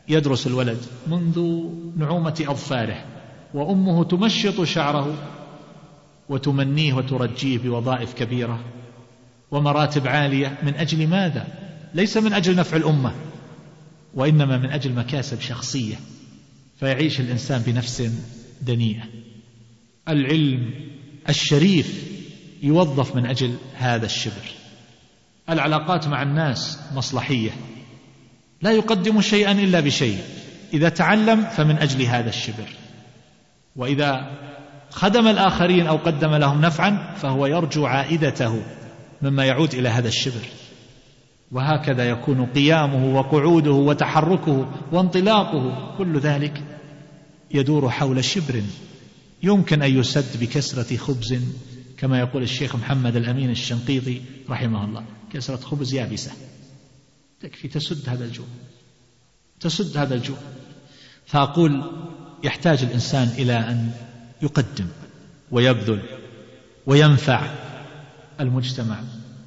يدرس 0.09 0.47
الولد 0.47 0.77
منذ 1.07 1.63
نعومة 1.97 2.45
أظفاره 2.47 3.03
وأمه 3.53 4.03
تمشط 4.03 4.63
شعره 4.63 5.13
وتمنيه 6.29 6.93
وترجيه 6.93 7.57
بوظائف 7.57 8.13
كبيرة 8.13 8.63
ومراتب 9.51 10.07
عالية. 10.07 10.57
من 10.63 10.75
أجل 10.75 11.07
ماذا؟ 11.07 11.47
ليس 11.93 12.17
من 12.17 12.33
أجل 12.33 12.55
نفع 12.55 12.77
الأمة 12.77 13.15
وإنما 14.13 14.57
من 14.57 14.69
أجل 14.69 14.93
مكاسب 14.93 15.41
شخصية 15.41 15.95
فيعيش 16.79 17.19
الإنسان 17.19 17.61
بنفس 17.61 18.11
دنيئة. 18.61 19.03
العلم 20.09 20.73
الشريف 21.29 22.09
يوظف 22.63 23.15
من 23.15 23.25
أجل 23.25 23.55
هذا 23.75 24.05
الشبر. 24.05 24.45
العلاقات 25.49 26.07
مع 26.07 26.23
الناس 26.23 26.79
مصلحية 26.95 27.51
لا 28.61 28.71
يقدم 28.71 29.21
شيئا 29.21 29.51
إلا 29.51 29.79
بشيء. 29.79 30.19
إذا 30.73 30.89
تعلم 30.89 31.43
فمن 31.43 31.77
أجل 31.77 32.01
هذا 32.01 32.29
الشبر. 32.29 32.67
وإذا 33.75 34.39
خدم 34.89 35.27
الآخرين 35.27 35.87
أو 35.87 35.97
قدم 35.97 36.35
لهم 36.35 36.61
نفعا 36.61 37.15
فهو 37.15 37.45
يرجو 37.45 37.85
عائدته 37.85 38.61
مما 39.21 39.45
يعود 39.45 39.73
إلى 39.73 39.89
هذا 39.89 40.07
الشبر. 40.07 40.41
وهكذا 41.51 42.09
يكون 42.09 42.45
قيامه 42.45 43.15
وقعوده 43.15 43.71
وتحركه 43.71 44.71
وانطلاقه 44.91 45.95
كل 45.97 46.19
ذلك 46.19 46.63
يدور 47.51 47.89
حول 47.89 48.25
شبر. 48.25 48.61
يمكن 49.43 49.81
أن 49.81 49.99
يسد 49.99 50.39
بكسرة 50.39 50.97
خبز 50.97 51.35
كما 51.97 52.19
يقول 52.19 52.43
الشيخ 52.43 52.75
محمد 52.75 53.15
الأمين 53.15 53.49
الشنقيطي 53.49 54.21
رحمه 54.49 54.85
الله. 54.85 55.03
كسرة 55.33 55.57
خبز 55.57 55.93
يابسة. 55.93 56.31
تكفي 57.41 57.67
تسد 57.67 58.09
هذا 58.09 58.25
الجوع 58.25 58.45
تسد 59.59 59.97
هذا 59.97 60.15
الجوع 60.15 60.37
فأقول 61.25 61.91
يحتاج 62.43 62.83
الإنسان 62.83 63.27
إلى 63.27 63.53
أن 63.53 63.91
يقدم 64.41 64.87
ويبذل 65.51 66.01
وينفع 66.85 67.55
المجتمع 68.39 68.99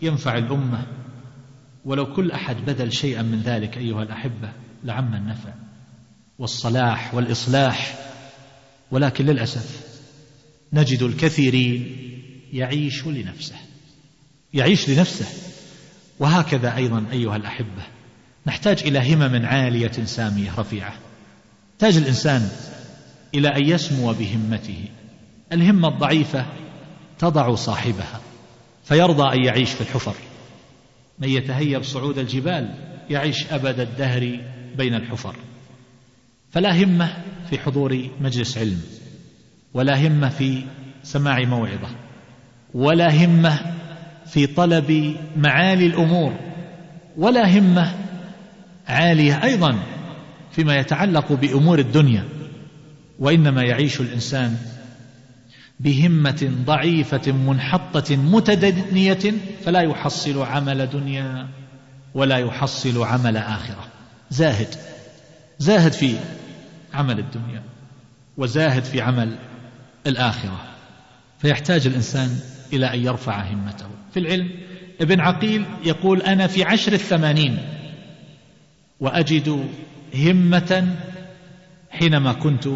ينفع 0.03 0.39
الأمة. 0.39 0.87
ولو 1.85 2.15
كل 2.15 2.31
أحد 2.31 2.57
بذل 2.57 2.93
شيئا 2.93 3.23
من 3.23 3.43
ذلك 3.43 3.79
أيها 3.79 4.03
الأحبة 4.03 4.53
لعم 4.85 5.15
النفع 5.15 5.55
والصلاح 6.39 7.15
والإصلاح. 7.15 7.99
ولكن 8.91 9.27
للأسف 9.27 9.81
نجد 10.73 11.03
الكثيرين 11.03 11.97
يعيش 12.53 13.07
لنفسه 13.07 13.57
يعيش 14.55 14.91
لنفسه. 14.91 15.27
وهكذا 16.19 16.77
أيضا 16.77 17.05
أيها 17.13 17.37
الأحبة 17.37 17.83
نحتاج 18.47 18.83
إلى 18.83 19.15
همم 19.15 19.47
عالية 19.47 20.05
سامية 20.05 20.61
رفيعة. 20.61 20.95
يحتاج 21.73 21.97
الإنسان 21.97 22.49
إلى 23.35 23.49
أن 23.49 23.65
يسمو 23.69 24.13
بهمته. 24.13 24.85
الهمة 25.53 25.89
الضعيفة 25.89 26.47
تضع 27.19 27.55
صاحبها 27.55 28.21
فيرضى 28.85 29.37
أن 29.39 29.45
يعيش 29.45 29.71
في 29.71 29.81
الحفر. 29.81 30.15
من 31.19 31.29
يتهيب 31.29 31.83
صعود 31.83 32.19
الجبال 32.19 32.75
يعيش 33.11 33.53
أبد 33.53 33.81
الدهر 33.81 34.41
بين 34.77 34.95
الحفر. 34.95 35.37
فلا 36.51 36.85
همة 36.85 37.17
في 37.51 37.59
حضور 37.59 38.09
مجلس 38.21 38.59
علم 38.59 38.81
ولا 39.75 40.07
همة 40.07 40.29
في 40.29 40.63
سماع 41.03 41.45
موعظة 41.45 41.89
ولا 42.75 43.25
همة 43.25 43.59
في 44.27 44.47
طلب 44.47 45.17
معالي 45.37 45.87
الأمور 45.87 46.33
ولا 47.17 47.59
همة 47.59 47.95
عالية 48.89 49.45
أيضا 49.45 49.79
فيما 50.53 50.77
يتعلق 50.77 51.33
بأمور 51.33 51.79
الدنيا. 51.79 52.25
وإنما 53.19 53.63
يعيش 53.63 54.01
الإنسان 54.01 54.57
بهمة 55.81 56.53
ضعيفة 56.65 57.33
منحطة 57.33 58.17
متدنية 58.17 59.33
فلا 59.65 59.81
يحصل 59.81 60.43
عمل 60.43 60.91
دنيا 60.91 61.49
ولا 62.15 62.37
يحصل 62.37 63.03
عمل 63.05 63.37
آخرة. 63.37 63.85
زاهد 64.31 64.69
زاهد 65.59 65.93
في 65.93 66.17
عمل 66.95 67.19
الدنيا 67.19 67.63
وزاهد 68.37 68.85
في 68.85 69.01
عمل 69.01 69.39
الآخرة. 70.07 70.61
فيحتاج 71.39 71.87
الإنسان 71.87 72.39
إلى 72.73 72.95
أن 72.95 73.01
يرفع 73.05 73.43
همته. 73.43 73.87
في 74.13 74.21
العلم 74.21 74.51
ابن 75.01 75.21
عقيل 75.21 75.65
يقول 75.85 76.23
أنا 76.23 76.47
في 76.47 76.65
عشر 76.65 76.93
الثمانين 76.93 77.59
وأجد 79.01 79.69
همة 80.15 80.97
حينما 81.91 82.33
كنت 82.33 82.69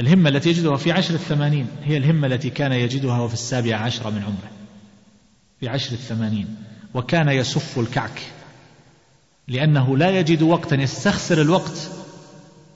الهمة 0.00 0.28
التي 0.28 0.50
يجدها 0.50 0.76
في 0.76 0.92
عشر 0.92 1.14
الثمانين 1.14 1.66
هي 1.82 1.96
الهمة 1.96 2.26
التي 2.26 2.50
كان 2.50 2.72
يجدها 2.72 3.20
وفي 3.20 3.34
السابعة 3.34 3.78
عشر 3.78 4.10
من 4.10 4.22
عمره. 4.22 4.50
في 5.60 5.68
عشر 5.68 5.92
الثمانين. 5.92 6.56
وكان 6.94 7.28
يسف 7.28 7.78
الكعك. 7.78 8.22
لأنه 9.48 9.96
لا 9.96 10.10
يجد 10.10 10.42
وقتا 10.42 10.76
يستخسر 10.76 11.42
الوقت 11.42 11.90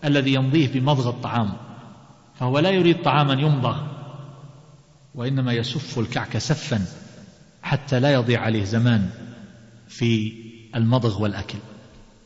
الذي 0.05 0.35
يمضيه 0.35 0.69
بمضغ 0.73 1.09
الطعام. 1.09 1.53
فهو 2.39 2.59
لا 2.59 2.71
يريد 2.71 3.03
طعاما 3.03 3.33
يمضغ 3.33 3.83
وإنما 5.15 5.53
يسف 5.53 5.99
الكعك 5.99 6.39
سفا 6.39 6.85
حتى 7.63 8.01
لا 8.01 8.13
يضيع 8.13 8.41
عليه 8.41 8.65
زمان 8.65 9.11
في 9.89 10.33
المضغ 10.77 11.23
والأكل. 11.23 11.59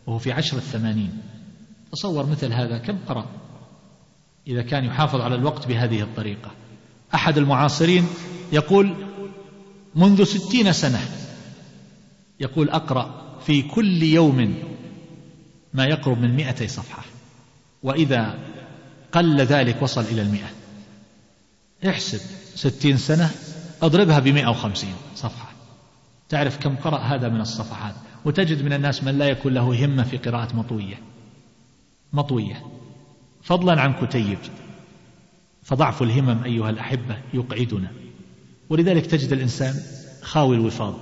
وهو 0.06 0.18
في 0.18 0.32
عشر 0.32 0.56
الثمانين. 0.56 1.22
تصور 1.92 2.26
مثل 2.26 2.52
هذا 2.52 2.78
كم 2.78 2.98
قرأ؟ 3.08 3.45
إذا 4.46 4.62
كان 4.62 4.84
يحافظ 4.84 5.20
على 5.20 5.34
الوقت 5.34 5.66
بهذه 5.68 6.02
الطريقة. 6.02 6.50
أحد 7.14 7.38
المعاصرين 7.38 8.06
يقول 8.52 8.94
منذ 9.94 10.24
ستين 10.24 10.72
سنة 10.72 11.00
يقول 12.40 12.70
أقرأ 12.70 13.38
في 13.46 13.62
كل 13.62 14.02
يوم 14.02 14.54
ما 15.74 15.84
يقرب 15.84 16.18
من 16.18 16.36
مئتي 16.36 16.68
صفحة 16.68 17.02
وإذا 17.82 18.38
قل 19.12 19.40
ذلك 19.40 19.82
وصل 19.82 20.00
إلى 20.00 20.22
المئة. 20.22 20.48
احسب 21.88 22.20
ستين 22.54 22.96
سنة 22.96 23.30
أضربها 23.82 24.18
بمئة 24.18 24.48
وخمسين 24.48 24.94
صفحة. 25.14 25.52
تعرف 26.28 26.58
كم 26.58 26.76
قرأ 26.76 26.98
هذا 26.98 27.28
من 27.28 27.40
الصفحات؟ 27.40 27.94
وتجد 28.24 28.62
من 28.62 28.72
الناس 28.72 29.04
من 29.04 29.18
لا 29.18 29.28
يكون 29.28 29.54
له 29.54 29.84
همة 29.84 30.02
في 30.02 30.16
قراءة 30.16 30.56
مطوية. 30.56 31.00
مطوية. 32.12 32.62
فضلا 33.46 33.80
عن 33.80 33.92
كتيب. 34.06 34.38
فضعف 35.62 36.02
الهمم 36.02 36.44
أيها 36.44 36.70
الأحبة 36.70 37.16
يقعدنا. 37.34 37.88
ولذلك 38.70 39.06
تجد 39.06 39.32
الإنسان 39.32 39.74
خاوي 40.22 40.56
الوفاض. 40.56 40.94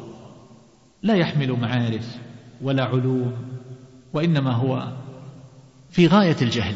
لا 1.02 1.14
يحمل 1.14 1.52
معارف 1.52 2.16
ولا 2.62 2.84
علوم 2.84 3.32
وإنما 4.12 4.52
هو 4.52 4.92
في 5.90 6.06
غاية 6.06 6.36
الجهل. 6.42 6.74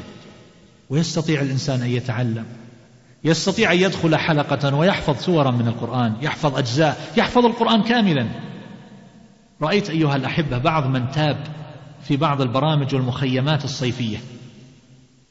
ويستطيع 0.91 1.41
الإنسان 1.41 1.83
أن 1.83 1.91
يتعلم. 1.91 2.47
يستطيع 3.25 3.73
أن 3.73 3.79
يدخل 3.79 4.16
حلقة 4.16 4.75
ويحفظ 4.75 5.16
سورا 5.16 5.51
من 5.51 5.69
القرآن 5.69 6.16
يحفظ 6.23 6.59
أجزاء 6.59 7.12
يحفظ 7.16 7.47
القرآن 7.47 7.83
كاملا. 7.83 8.27
رأيت 9.62 9.91
أيها 9.91 10.16
الأحبة 10.16 10.59
بعض 10.59 10.87
من 10.87 11.11
تاب 11.11 11.47
في 12.03 12.16
بعض 12.16 12.41
البرامج 12.41 12.95
والمخيمات 12.95 13.64
الصيفية. 13.64 14.19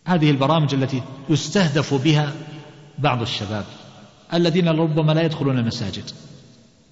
هذه 0.07 0.31
البرامج 0.31 0.73
التي 0.73 1.01
يستهدف 1.29 1.93
بها 1.93 2.33
بعض 2.99 3.21
الشباب 3.21 3.65
الذين 4.33 4.67
ربما 4.67 5.11
لا 5.11 5.21
يدخلون 5.21 5.57
المساجد. 5.57 6.03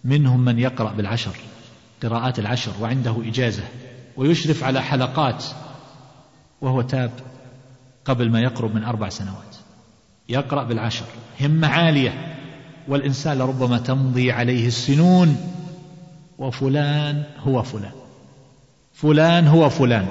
منهم 0.03 0.39
من 0.39 0.59
يقرأ 0.59 0.91
بالعشر 0.91 1.35
قراءات 2.03 2.39
العشر 2.39 2.71
وعنده 2.81 3.15
إجازة 3.25 3.63
ويشرف 4.17 4.63
على 4.63 4.81
حلقات 4.81 5.45
وهو 6.61 6.81
تاب 6.81 7.11
قبل 8.05 8.31
ما 8.31 8.39
يقرب 8.39 8.75
من 8.75 8.83
أربع 8.83 9.09
سنوات. 9.09 9.55
يقرأ 10.29 10.63
بالعشر 10.63 11.05
همة 11.41 11.67
عالية 11.67 12.35
والإنسان 12.87 13.37
لربما 13.37 13.77
تمضي 13.77 14.31
عليه 14.31 14.67
السنون. 14.67 15.37
وفلان 16.37 17.23
هو 17.39 17.63
فلان 17.63 17.91
فلان 18.93 19.47
هو 19.47 19.69
فلان. 19.69 20.07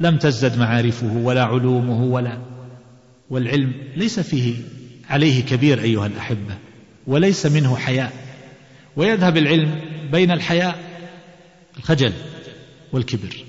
لم 0.00 0.16
تزدد 0.16 0.58
معارفه 0.58 1.16
ولا 1.16 1.44
علومه 1.44 2.04
ولا 2.04 2.38
والعلم 3.30 3.72
ليس 3.96 4.20
فيه 4.20 4.54
عليه 5.10 5.42
كبير 5.42 5.82
أيها 5.82 6.06
الأحبة 6.06 6.58
وليس 7.06 7.46
منه 7.46 7.76
حياء 7.76 8.12
ويذهب 8.96 9.36
العلم 9.36 9.80
بين 10.12 10.30
الحياء 10.30 10.78
الخجل 11.78 12.12
والكبر. 12.92 13.44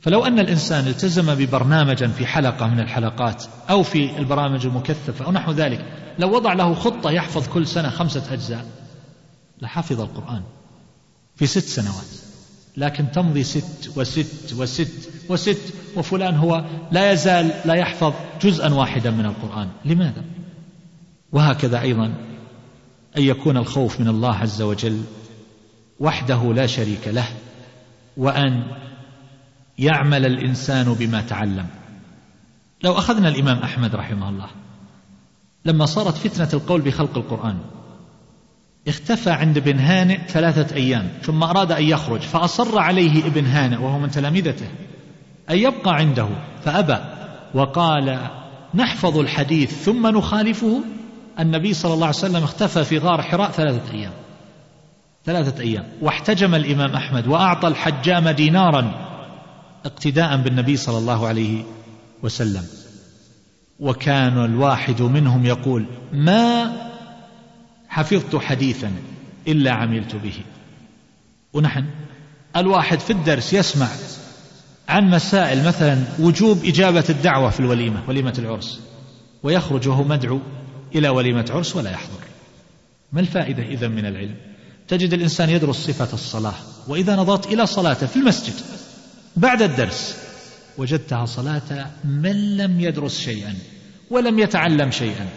فلو 0.00 0.24
أن 0.24 0.38
الإنسان 0.38 0.86
التزم 0.86 1.34
ببرنامجا 1.34 2.08
في 2.08 2.26
حلقة 2.26 2.66
من 2.66 2.80
الحلقات 2.80 3.44
أو 3.70 3.82
في 3.82 4.18
البرامج 4.18 4.66
المكثفة 4.66 5.24
أو 5.24 5.32
نحو 5.32 5.52
ذلك 5.52 5.84
لو 6.18 6.34
وضع 6.34 6.52
له 6.52 6.74
خطة 6.74 7.10
يحفظ 7.10 7.48
كل 7.48 7.66
سنة 7.66 7.90
خمسة 7.90 8.32
أجزاء 8.32 8.66
لحفظ 9.62 10.00
القرآن 10.00 10.42
في 11.36 11.46
ست 11.46 11.68
سنوات. 11.68 12.23
لكن 12.76 13.10
تمضي 13.10 13.42
ست 13.42 13.92
وست 13.96 14.54
وست 14.58 15.10
وست 15.28 15.74
وفلان 15.96 16.34
هو 16.34 16.64
لا 16.92 17.12
يزال 17.12 17.50
لا 17.64 17.74
يحفظ 17.74 18.12
جزءا 18.42 18.74
واحدا 18.74 19.10
من 19.10 19.26
القرآن 19.26 19.68
لماذا؟ 19.84 20.24
وهكذا 21.32 21.80
أيضا 21.80 22.04
أن 23.16 23.22
يكون 23.22 23.56
الخوف 23.56 24.00
من 24.00 24.08
الله 24.08 24.34
عز 24.34 24.62
وجل 24.62 25.02
وحده 26.00 26.52
لا 26.52 26.66
شريك 26.66 27.08
له 27.08 27.26
وأن 28.16 28.64
يعمل 29.78 30.26
الإنسان 30.26 30.94
بما 30.94 31.20
تعلم 31.20 31.66
لو 32.84 32.92
أخذنا 32.92 33.28
الإمام 33.28 33.58
أحمد 33.58 33.94
رحمه 33.94 34.28
الله 34.28 34.48
لما 35.64 35.86
صارت 35.86 36.16
فتنة 36.16 36.48
القول 36.54 36.80
بخلق 36.80 37.18
القرآن 37.18 37.58
اختفى 38.88 39.30
عند 39.30 39.56
ابن 39.56 39.78
هانئ 39.78 40.18
ثلاثة 40.28 40.76
أيام 40.76 41.08
ثم 41.22 41.42
أراد 41.42 41.72
أن 41.72 41.82
يخرج 41.84 42.20
فأصر 42.20 42.78
عليه 42.78 43.26
ابن 43.26 43.46
هانئ 43.46 43.76
وهو 43.76 43.98
من 43.98 44.10
تلامذته 44.10 44.66
أن 45.50 45.58
يبقى 45.58 45.94
عنده 45.94 46.28
فأبى 46.64 46.98
وقال 47.54 48.18
نحفظ 48.74 49.18
الحديث 49.18 49.84
ثم 49.84 50.06
نخالفه؟ 50.06 50.80
النبي 51.40 51.74
صلى 51.74 51.94
الله 51.94 52.06
عليه 52.06 52.16
وسلم 52.16 52.42
اختفى 52.42 52.84
في 52.84 52.98
غار 52.98 53.22
حراء 53.22 53.50
ثلاثة 53.50 53.92
أيام. 53.92 54.12
ثلاثة 55.24 55.62
أيام. 55.62 55.84
واحتجم 56.02 56.54
الإمام 56.54 56.90
أحمد 56.90 57.26
وأعطى 57.26 57.68
الحجام 57.68 58.28
دينارا 58.28 58.92
اقتداء 59.84 60.36
بالنبي 60.36 60.76
صلى 60.76 60.98
الله 60.98 61.26
عليه 61.26 61.62
وسلم. 62.22 62.62
وكان 63.80 64.44
الواحد 64.44 65.02
منهم 65.02 65.46
يقول 65.46 65.86
ما 66.12 66.72
حفظت 67.94 68.36
حديثا 68.36 68.92
إلا 69.48 69.72
عملت 69.72 70.16
به. 70.16 70.34
ونحن 71.52 71.84
الواحد 72.56 73.00
في 73.00 73.10
الدرس 73.10 73.52
يسمع 73.52 73.88
عن 74.88 75.10
مسائل 75.10 75.66
مثلا 75.66 76.04
وجوب 76.18 76.64
إجابة 76.64 77.04
الدعوة 77.10 77.50
في 77.50 77.60
الوليمة 77.60 78.02
وليمة 78.08 78.34
العرس 78.38 78.80
ويخرج 79.42 79.88
وهو 79.88 80.04
مدعو 80.04 80.40
إلى 80.94 81.08
وليمة 81.08 81.46
عرس 81.50 81.76
ولا 81.76 81.90
يحضر. 81.90 82.24
ما 83.12 83.20
الفائدة 83.20 83.62
إذا 83.62 83.88
من 83.88 84.06
العلم؟ 84.06 84.36
تجد 84.88 85.12
الإنسان 85.12 85.50
يدرس 85.50 85.76
صفة 85.76 86.14
الصلاة 86.14 86.54
وإذا 86.88 87.16
نظرت 87.16 87.46
إلى 87.46 87.66
صلاته 87.66 88.06
في 88.06 88.16
المسجد 88.16 88.54
بعد 89.36 89.62
الدرس 89.62 90.16
وجدتها 90.78 91.26
صلاة 91.26 91.90
من 92.04 92.56
لم 92.56 92.80
يدرس 92.80 93.20
شيئا 93.20 93.54
ولم 94.10 94.38
يتعلم 94.38 94.90
شيئا 94.90 95.28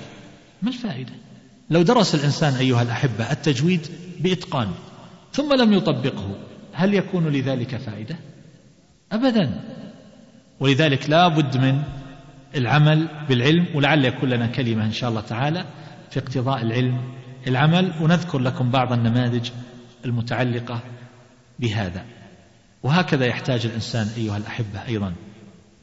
ما 0.62 0.70
الفائدة؟ 0.70 1.27
لو 1.70 1.82
درس 1.82 2.16
الإنسان 2.16 2.54
أيها 2.54 2.82
الأحبة 2.82 3.32
التجويد 3.32 3.88
بإتقان 4.20 4.72
ثم 5.34 5.54
لم 5.54 5.74
يطبقه 5.74 6.36
هل 6.74 6.94
يكون 6.94 7.28
لذلك 7.28 7.76
فائدة؟ 7.76 8.16
أبدا. 9.12 9.64
ولذلك 10.60 11.10
لا 11.10 11.28
بد 11.28 11.58
من 11.58 11.84
العمل 12.56 13.08
بالعلم 13.30 13.66
ولعل 13.76 14.06
يكون 14.06 14.30
لنا 14.30 14.48
كلمة 14.48 14.86
إن 14.86 14.92
شاء 14.92 15.10
الله 15.10 15.22
تعالى 15.22 15.66
في 16.12 16.20
اقتضاء 16.20 16.62
العلم 16.62 17.02
العمل 17.48 17.94
ونذكر 18.02 18.40
لكم 18.40 18.72
بعض 18.72 18.94
النماذج 18.94 19.50
المتعلقة 20.06 20.80
بهذا. 21.60 22.06
وهكذا 22.84 23.26
يحتاج 23.26 23.66
الإنسان 23.66 24.08
أيها 24.18 24.38
الأحبة 24.38 24.86
أيضا 24.88 25.14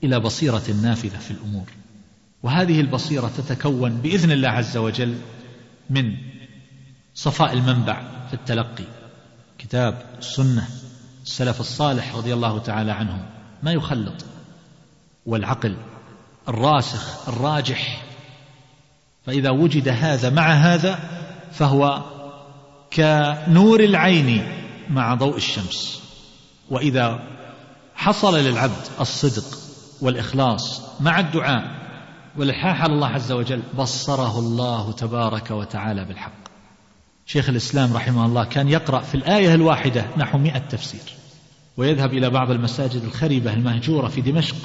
إلى 0.05 0.20
بصيرة 0.20 0.62
نافذة 0.82 1.18
في 1.18 1.30
الأمور. 1.30 1.66
وهذه 2.43 2.80
البصيرة 2.80 3.32
تتكون 3.37 3.91
بإذن 3.91 4.30
الله 4.30 4.49
عز 4.49 4.76
وجل 4.76 5.14
من 5.91 6.16
صفاء 7.14 7.53
المنبع 7.53 8.03
في 8.28 8.35
التلقي. 8.35 8.85
كتاب 9.59 10.03
السنة. 10.18 10.68
السلف 11.24 11.61
الصالح 11.61 12.16
رضي 12.16 12.35
الله 12.35 12.59
تعالى 12.59 12.93
عنهم. 12.93 13.26
ما 13.62 13.72
يخلط. 13.72 14.24
والعقل 15.26 15.76
الراسخ 16.49 17.28
الراجح. 17.28 18.03
فإذا 19.26 19.51
وجد 19.51 19.89
هذا 19.89 20.30
مع 20.30 20.53
هذا 20.53 20.99
فهو 21.53 22.03
كنور 22.93 23.80
العين 23.80 24.49
مع 24.91 25.14
ضوء 25.14 25.37
الشمس. 25.37 26.03
وإذا 26.70 27.20
حصل 27.95 28.39
للعبد 28.39 28.87
الصدق 29.01 29.59
والإخلاص 30.01 30.82
مع 31.01 31.20
الدعاء 31.20 31.84
والإلحاح 32.39 32.82
على 32.82 32.93
الله 32.93 33.09
عز 33.09 33.32
وجل. 33.32 33.62
بصره 33.78 34.39
الله 34.39 34.93
تبارك 34.93 35.51
وتعالى 35.51 36.05
بالحق. 36.05 36.45
شيخ 37.26 37.49
الإسلام 37.49 37.93
رحمه 37.93 38.26
الله 38.26 38.45
كان 38.45 38.68
يقرأ 38.68 39.01
في 39.01 39.14
الآية 39.14 39.55
الواحدة 39.55 40.07
نحو 40.16 40.39
مئة 40.39 40.59
تفسير 40.59 41.14
ويذهب 41.76 42.12
إلى 42.12 42.30
بعض 42.30 42.51
المساجد 42.51 43.03
الخربة 43.03 43.53
المهجورة 43.53 44.09
في 44.09 44.20
دمشق 44.20 44.57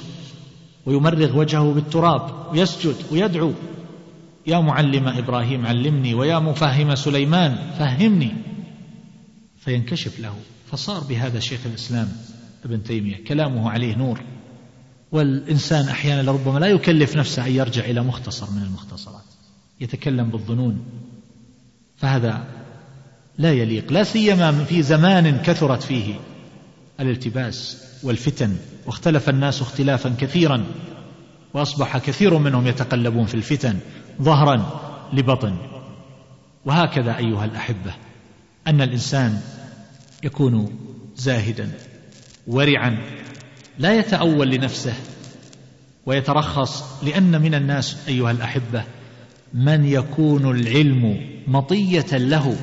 ويمرغ 0.86 1.38
وجهه 1.38 1.74
بالتراب 1.74 2.51
ويسجد 2.51 2.95
ويدعو. 3.11 3.53
يا 4.47 4.59
معلم 4.59 5.07
إبراهيم 5.07 5.65
علمني 5.65 6.13
ويا 6.13 6.39
مفهم 6.39 6.95
سليمان 6.95 7.72
فهمني. 7.80 8.32
فينكشف 9.57 10.20
له 10.20 10.34
فصار 10.72 11.03
بهذا 11.03 11.39
شيخ 11.39 11.59
الإسلام 11.65 12.07
ابن 12.65 12.84
تيمية. 12.84 13.24
كلامه 13.24 13.70
عليه 13.70 13.95
نور. 13.95 14.22
والإنسان 15.12 15.89
أحيانا 15.89 16.22
لربما 16.22 16.60
لا 16.60 16.68
يكلف 16.68 17.16
نفسه 17.16 17.45
أن 17.45 17.51
يرجع 17.51 17.86
إلى 17.86 18.01
مختصر 18.01 18.51
من 18.51 18.62
المختصرات 18.62 19.24
يتكلم 19.82 20.30
بالظنون. 20.30 20.86
فهذا 21.97 22.47
لا 23.38 23.53
يليق 23.53 23.91
لا 23.91 24.03
سيما 24.03 24.64
في 24.64 24.84
زمان 24.84 25.38
كثرت 25.38 25.84
فيه 25.84 26.16
الالتباس 26.99 27.84
والفتن 28.03 28.55
واختلف 28.86 29.30
الناس 29.30 29.62
اختلافا 29.62 30.16
كثيرا 30.20 30.66
وأصبح 31.53 31.97
كثير 31.97 32.38
منهم 32.38 32.68
يتقلبون 32.68 33.26
في 33.26 33.36
الفتن 33.36 33.80
ظهرا 34.22 34.82
لبطن. 35.14 35.55
وهكذا 36.66 37.18
أيها 37.18 37.45
الأحبة 37.45 37.93
أن 38.68 38.82
الإنسان 38.82 39.41
يكون 40.24 40.80
زاهدا 41.16 41.72
ورعا 42.47 42.97
لا 43.80 43.93
يتأول 43.93 44.49
لنفسه 44.49 44.93
ويترخص 46.05 47.03
لأن 47.03 47.41
من 47.41 47.55
الناس 47.55 47.97
أيها 48.07 48.32
الأحبة 48.32 48.84
من 49.53 49.86
يكون 49.86 50.51
العلم 50.51 51.30
مطية 51.47 52.17
له 52.17 52.57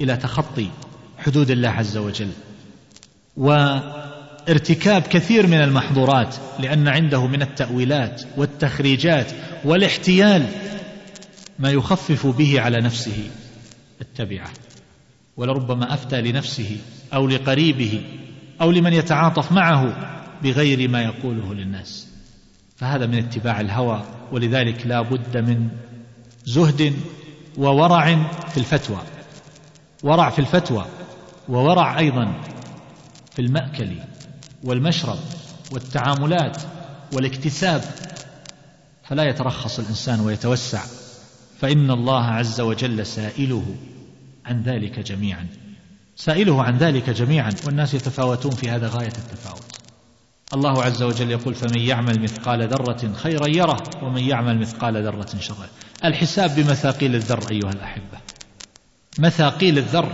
إلى 0.00 0.16
تخطي 0.16 0.68
حدود 1.18 1.50
الله 1.50 1.68
عز 1.68 1.96
وجل. 1.96 2.30
وارتكاب 3.36 5.02
كثير 5.02 5.46
من 5.46 5.60
المحظورات 5.60 6.36
لأن 6.58 6.88
عنده 6.88 7.26
من 7.26 7.42
التأويلات 7.42 8.22
والتخريجات 8.36 9.32
والاحتيال 9.64 10.46
ما 11.58 11.70
يخفف 11.70 12.26
به 12.26 12.60
على 12.60 12.80
نفسه 12.80 13.30
التبعة. 14.00 14.50
ولربما 15.36 15.94
أفتى 15.94 16.20
لنفسه 16.20 16.76
أو 17.14 17.28
لقريبه 17.28 18.02
أو 18.60 18.70
لمن 18.70 18.92
يتعاطف 18.92 19.52
معه 19.52 20.19
بغير 20.42 20.88
ما 20.88 21.02
يقوله 21.02 21.54
للناس. 21.54 22.06
فهذا 22.76 23.06
من 23.06 23.18
اتباع 23.18 23.60
الهوى 23.60 24.04
ولذلك 24.32 24.86
لا 24.86 25.02
بد 25.02 25.36
من 25.36 25.68
زهد 26.44 26.94
وورع 27.56 28.24
في 28.48 28.56
الفتوى. 28.56 28.98
ورع 30.02 30.30
في 30.30 30.38
الفتوى 30.38 30.86
وورع 31.48 31.98
أيضا 31.98 32.40
في 33.32 33.42
المأكل 33.42 33.90
والمشرب 34.64 35.18
والتعاملات 35.72 36.62
والاكتساب. 37.12 37.84
فلا 39.04 39.24
يترخص 39.24 39.78
الإنسان 39.78 40.20
ويتوسع. 40.20 40.82
فإن 41.60 41.90
الله 41.90 42.24
عز 42.24 42.60
وجل 42.60 43.06
سائله 43.06 43.74
عن 44.46 44.62
ذلك 44.62 44.98
جميعا. 44.98 45.46
سائله 46.16 46.62
عن 46.62 46.78
ذلك 46.78 47.10
جميعا 47.10 47.54
والناس 47.66 47.94
يتفاوتون 47.94 48.50
في 48.52 48.70
هذا 48.70 48.88
غاية 48.88 49.06
التفاوت. 49.06 49.69
الله 50.54 50.82
عز 50.82 51.02
وجل 51.02 51.30
يقول 51.30 51.54
فمن 51.54 51.78
يعمل 51.78 52.22
مثقال 52.22 52.68
ذرة 52.68 53.12
خيرا 53.12 53.46
يره 53.46 53.82
ومن 54.02 54.22
يعمل 54.22 54.58
مثقال 54.58 55.04
ذرة 55.04 55.38
شرا. 55.40 55.68
الحساب 56.04 56.50
بمثاقيل 56.56 57.14
الذر 57.14 57.50
أيها 57.50 57.72
الأحبة. 57.72 58.18
مثاقيل 59.18 59.78
الذر. 59.78 60.12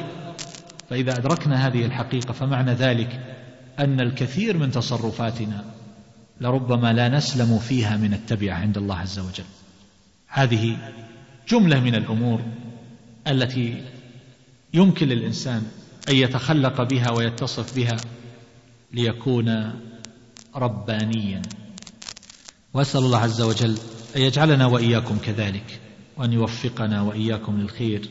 فإذا 0.91 1.19
أدركنا 1.19 1.67
هذه 1.67 1.85
الحقيقة 1.87 2.33
فمعنى 2.33 2.73
ذلك 2.73 3.21
أن 3.79 4.01
الكثير 4.01 4.57
من 4.57 4.71
تصرفاتنا 4.71 5.65
لربما 6.41 6.93
لا 6.93 7.09
نسلم 7.09 7.59
فيها 7.59 7.97
من 7.97 8.15
التبعه 8.15 8.55
عند 8.55 8.77
الله 8.77 8.97
عز 8.97 9.19
وجل. 9.19 9.45
هذه 10.29 10.77
جملة 11.49 11.81
من 11.81 11.95
الأمور 11.95 12.41
التي 13.29 13.83
يمكن 14.75 15.09
للإنسان 15.09 15.63
أن 16.09 16.17
يتخلق 16.17 16.83
بها 16.83 17.11
ويتصف 17.11 17.77
بها 17.77 17.97
ليكون 18.93 19.73
ربانيا. 20.57 21.43
وأسأل 22.75 23.01
الله 23.01 23.19
عز 23.19 23.41
وجل 23.41 23.79
أن 24.17 24.21
يجعلنا 24.21 24.67
وإياكم 24.67 25.19
كذلك 25.19 25.81
وأن 26.17 26.33
يوفقنا 26.33 27.03
وإياكم 27.03 27.61
للخير 27.61 28.09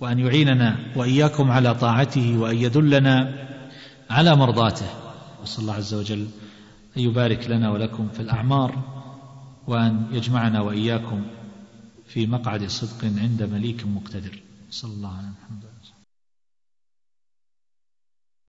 وأن 0.00 0.18
يعيننا 0.18 0.76
وإياكم 0.96 1.50
على 1.50 1.74
طاعته 1.74 2.38
وأن 2.38 2.56
يدلنا 2.56 3.46
على 4.10 4.36
مرضاته. 4.36 4.86
وصلى 5.42 5.62
الله 5.62 5.74
عز 5.74 5.94
وجل 5.94 6.26
أن 6.96 7.02
يبارك 7.02 7.50
لنا 7.50 7.70
ولكم 7.70 8.08
في 8.08 8.20
الأعمار 8.20 8.78
وأن 9.66 10.06
يجمعنا 10.12 10.60
وإياكم 10.60 11.22
في 12.06 12.26
مقعد 12.26 12.66
صدق 12.66 13.04
عند 13.04 13.42
مليك 13.42 13.86
مقتدر. 13.86 14.38
صلى 14.70 14.92
الله 14.92 15.08
عليه 15.08 15.28
وسلم. 15.28 15.69